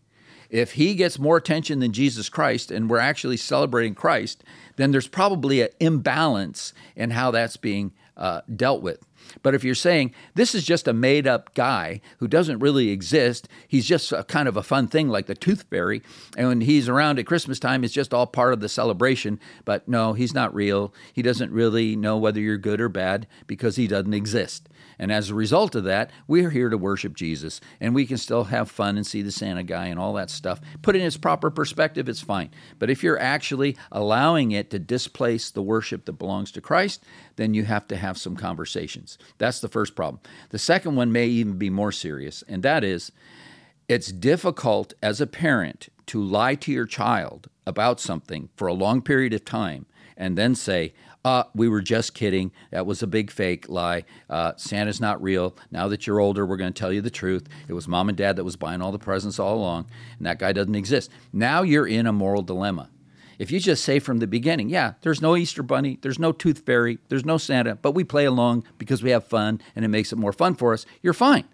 If 0.49 0.73
he 0.73 0.95
gets 0.95 1.19
more 1.19 1.37
attention 1.37 1.81
than 1.81 1.93
Jesus 1.93 2.31
Christ 2.31 2.71
and 2.71 2.89
we're 2.89 2.99
actually 2.99 3.37
celebrating 3.37 3.95
Christ, 3.95 4.45
then 4.77 4.93
there's 4.93 5.09
probably 5.09 5.61
an 5.61 5.69
imbalance 5.79 6.73
in 6.97 7.11
how 7.11 7.31
that's 7.31 7.59
being 7.59 7.93
uh, 8.17 8.41
dealt 8.55 8.81
with. 8.81 9.01
But 9.43 9.55
if 9.55 9.65
you're 9.65 9.75
saying 9.75 10.15
this 10.35 10.55
is 10.55 10.65
just 10.65 10.89
a 10.89 10.93
made 10.93 11.27
up 11.27 11.55
guy 11.55 12.01
who 12.19 12.29
doesn't 12.29 12.59
really 12.61 12.91
exist, 12.91 13.49
he's 13.67 13.87
just 13.87 14.13
a 14.13 14.25
kind 14.25 14.49
of 14.49 14.57
a 14.57 14.63
fun 14.63 14.89
thing 14.89 15.09
like 15.09 15.27
the 15.27 15.35
tooth 15.35 15.65
fairy, 15.71 16.03
and 16.37 16.49
when 16.49 16.61
he's 16.63 16.89
around 16.89 17.19
at 17.19 17.27
Christmas 17.27 17.59
time, 17.59 17.85
it's 17.85 17.95
just 17.95 18.15
all 18.15 18.27
part 18.27 18.53
of 18.53 18.61
the 18.61 18.69
celebration. 18.69 19.41
But 19.65 19.89
no, 19.89 20.13
he's 20.13 20.35
not 20.35 20.55
real. 20.55 20.93
He 21.13 21.23
doesn't 21.23 21.53
really 21.53 21.97
know 21.97 22.17
whether 22.17 22.41
you're 22.41 22.59
good 22.59 22.81
or 22.81 22.89
bad 22.89 23.27
because 23.47 23.77
he 23.77 23.87
doesn't 23.87 24.15
exist. 24.15 24.69
And 24.99 25.13
as 25.13 25.31
a 25.31 25.35
result 25.35 25.75
of 25.75 25.85
that, 25.85 26.11
we're 26.27 26.51
here 26.51 26.69
to 26.69 26.79
worship 26.79 27.15
Jesus, 27.15 27.61
and 27.81 27.95
we 27.95 28.07
can 28.07 28.19
still 28.19 28.45
have 28.45 28.71
fun 28.71 28.97
and 28.97 29.07
see 29.07 29.23
the 29.23 29.33
Santa 29.33 29.63
guy 29.63 29.87
and 29.87 29.99
all 29.99 30.13
that 30.15 30.31
stuff. 30.31 30.61
Put 30.83 30.97
in 30.97 31.03
its 31.03 31.17
proper 31.17 31.51
perspective, 31.51 32.09
it's 32.09 32.21
fine. 32.21 32.51
But 32.79 32.91
if 32.91 33.03
you're 33.03 33.19
actually 33.19 33.77
allowing 33.91 34.53
it 34.53 34.71
to 34.71 34.79
displace 34.79 35.51
the 35.51 35.63
worship 35.63 36.05
that 36.05 36.13
belongs 36.13 36.53
to 36.53 36.61
Christ, 36.61 37.05
then 37.37 37.55
you 37.55 37.65
have 37.65 37.87
to 37.89 37.97
have 37.97 38.19
some 38.19 38.37
conversations. 38.37 39.19
That's 39.39 39.61
the 39.61 39.69
first 39.69 39.95
problem. 39.95 40.21
The 40.51 40.59
second 40.59 40.97
one 40.97 41.13
may 41.13 41.27
even 41.27 41.59
be 41.59 41.71
more 41.71 41.93
serious, 41.93 42.43
and 42.49 42.63
that 42.63 42.85
is 42.85 43.13
it's 43.89 44.13
difficult 44.13 44.95
as 45.03 45.21
a 45.21 45.27
parent 45.27 45.89
to 46.07 46.23
lie 46.23 46.55
to 46.55 46.73
your 46.73 46.87
child 46.87 47.49
about 47.67 48.01
something 48.01 48.49
for 48.57 48.67
a 48.67 48.73
long 48.73 49.03
period 49.03 49.33
of 49.35 49.45
time 49.45 49.87
and 50.17 50.39
then 50.39 50.55
say, 50.55 50.95
uh, 51.25 51.45
we 51.55 51.69
were 51.69 51.81
just 51.81 52.15
kidding. 52.15 52.53
That 52.71 52.87
was 52.87 53.03
a 53.03 53.07
big 53.07 53.31
fake 53.31 53.69
lie. 53.69 54.05
Uh, 54.29 54.53
Santa's 54.57 55.01
not 55.01 55.23
real. 55.23 55.57
Now 55.71 55.89
that 55.89 56.07
you're 56.07 56.21
older, 56.21 56.45
we're 56.45 56.57
going 56.57 56.73
to 56.73 56.79
tell 56.79 56.93
you 56.93 57.01
the 57.01 57.11
truth. 57.11 57.49
It 57.69 57.73
was 57.75 57.87
mom 57.87 58.09
and 58.09 58.19
dad 58.19 58.37
that 58.37 58.45
was 58.45 58.57
buying 58.57 58.83
all 58.83 58.93
the 58.93 58.99
presents 58.99 59.39
all 59.39 59.57
along, 59.57 59.87
and 60.19 60.27
that 60.27 60.39
guy 60.39 60.53
doesn't 60.53 60.75
exist. 60.75 61.11
Now 61.33 61.63
you're 61.63 61.87
in 61.87 62.07
a 62.07 62.13
moral 62.13 62.43
dilemma. 62.43 62.91
If 63.39 63.51
you 63.51 63.59
just 63.59 63.83
say 63.83 63.99
from 63.99 64.19
the 64.19 64.27
beginning, 64.27 64.69
yeah, 64.69 64.95
there's 65.01 65.23
no 65.23 65.37
Easter 65.37 65.63
Bunny, 65.63 65.99
there's 66.03 66.19
no 66.19 66.33
Tooth 66.33 66.65
Fairy, 66.65 66.99
there's 67.09 67.25
no 67.25 67.39
Santa, 67.39 67.75
but 67.75 67.93
we 67.93 68.05
play 68.05 68.25
along 68.25 68.65
because 68.79 69.03
we 69.03 69.11
have 69.11 69.25
fun 69.25 69.61
and 69.75 69.85
it 69.85 69.89
makes 69.89 70.13
it 70.13 70.17
more 70.17 70.33
fun 70.33 70.55
for 70.55 70.73
us, 70.73 70.87
you're 71.03 71.13
fine. 71.13 71.45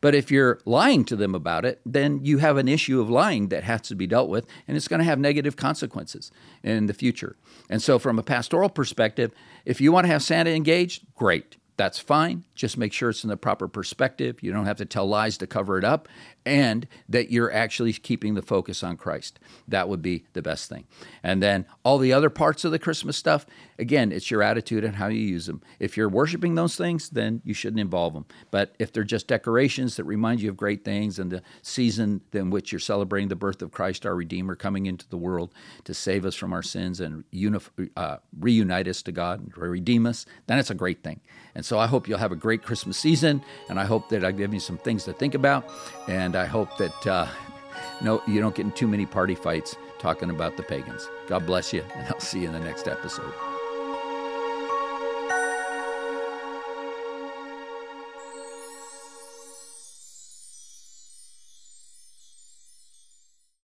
But 0.00 0.14
if 0.14 0.30
you're 0.30 0.60
lying 0.64 1.04
to 1.06 1.16
them 1.16 1.34
about 1.34 1.64
it, 1.64 1.80
then 1.86 2.24
you 2.24 2.38
have 2.38 2.56
an 2.56 2.68
issue 2.68 3.00
of 3.00 3.10
lying 3.10 3.48
that 3.48 3.64
has 3.64 3.82
to 3.82 3.94
be 3.94 4.06
dealt 4.06 4.28
with, 4.28 4.46
and 4.68 4.76
it's 4.76 4.88
going 4.88 5.00
to 5.00 5.04
have 5.04 5.18
negative 5.18 5.56
consequences 5.56 6.30
in 6.62 6.86
the 6.86 6.94
future. 6.94 7.36
And 7.70 7.82
so, 7.82 7.98
from 7.98 8.18
a 8.18 8.22
pastoral 8.22 8.68
perspective, 8.68 9.32
if 9.64 9.80
you 9.80 9.92
want 9.92 10.04
to 10.04 10.12
have 10.12 10.22
Santa 10.22 10.50
engaged, 10.50 11.06
great. 11.14 11.56
That's 11.76 11.98
fine. 11.98 12.44
Just 12.54 12.78
make 12.78 12.92
sure 12.92 13.10
it's 13.10 13.22
in 13.22 13.28
the 13.28 13.36
proper 13.36 13.68
perspective. 13.68 14.42
You 14.42 14.50
don't 14.50 14.64
have 14.64 14.78
to 14.78 14.86
tell 14.86 15.06
lies 15.06 15.36
to 15.38 15.46
cover 15.46 15.76
it 15.76 15.84
up, 15.84 16.08
and 16.46 16.88
that 17.08 17.30
you're 17.30 17.52
actually 17.52 17.92
keeping 17.92 18.34
the 18.34 18.40
focus 18.40 18.82
on 18.82 18.96
Christ. 18.96 19.38
That 19.68 19.88
would 19.88 20.00
be 20.00 20.24
the 20.32 20.40
best 20.40 20.70
thing. 20.70 20.86
And 21.22 21.42
then 21.42 21.66
all 21.84 21.98
the 21.98 22.14
other 22.14 22.30
parts 22.30 22.64
of 22.64 22.72
the 22.72 22.78
Christmas 22.78 23.16
stuff, 23.16 23.44
again, 23.78 24.12
it's 24.12 24.30
your 24.30 24.42
attitude 24.42 24.84
and 24.84 24.96
how 24.96 25.08
you 25.08 25.20
use 25.20 25.46
them. 25.46 25.62
If 25.78 25.96
you're 25.96 26.08
worshiping 26.08 26.54
those 26.54 26.76
things, 26.76 27.10
then 27.10 27.42
you 27.44 27.54
shouldn't 27.54 27.80
involve 27.80 28.14
them. 28.14 28.26
But 28.50 28.74
if 28.78 28.92
they're 28.92 29.04
just 29.04 29.26
decorations 29.26 29.96
that 29.96 30.04
remind 30.04 30.40
you 30.40 30.50
of 30.50 30.56
great 30.56 30.84
things 30.84 31.18
and 31.18 31.30
the 31.30 31.42
season 31.62 32.20
in 32.32 32.50
which 32.50 32.72
you're 32.72 32.78
celebrating 32.78 33.28
the 33.28 33.36
birth 33.36 33.62
of 33.62 33.72
Christ, 33.72 34.06
our 34.06 34.14
Redeemer, 34.14 34.54
coming 34.54 34.86
into 34.86 35.08
the 35.08 35.16
world 35.16 35.52
to 35.84 35.94
save 35.94 36.24
us 36.24 36.34
from 36.34 36.52
our 36.52 36.62
sins 36.62 37.00
and 37.00 37.24
uh, 37.96 38.16
reunite 38.38 38.88
us 38.88 39.02
to 39.02 39.12
God 39.12 39.40
and 39.40 39.56
redeem 39.56 40.06
us, 40.06 40.26
then 40.46 40.58
it's 40.58 40.70
a 40.70 40.74
great 40.74 41.02
thing. 41.02 41.20
And 41.54 41.64
so 41.64 41.78
I 41.78 41.86
hope 41.86 42.08
you'll 42.08 42.18
have 42.18 42.32
a 42.32 42.36
great 42.36 42.62
Christmas 42.62 42.98
season, 42.98 43.42
and 43.68 43.80
I 43.80 43.84
hope 43.84 44.08
that 44.10 44.24
I've 44.24 44.36
given 44.36 44.54
you 44.54 44.60
some 44.60 44.78
things 44.78 45.04
to 45.04 45.12
think 45.12 45.34
about. 45.34 45.68
And 46.08 46.36
I 46.36 46.44
hope 46.44 46.76
that 46.78 47.06
uh, 47.06 47.26
no, 48.00 48.22
you 48.26 48.40
don't 48.40 48.54
get 48.54 48.66
in 48.66 48.72
too 48.72 48.88
many 48.88 49.06
party 49.06 49.34
fights 49.34 49.76
talking 49.98 50.30
about 50.30 50.56
the 50.56 50.62
pagans. 50.62 51.08
God 51.26 51.46
bless 51.46 51.72
you, 51.72 51.82
and 51.94 52.06
I'll 52.08 52.20
see 52.20 52.40
you 52.40 52.46
in 52.46 52.52
the 52.52 52.60
next 52.60 52.88
episode. 52.88 53.55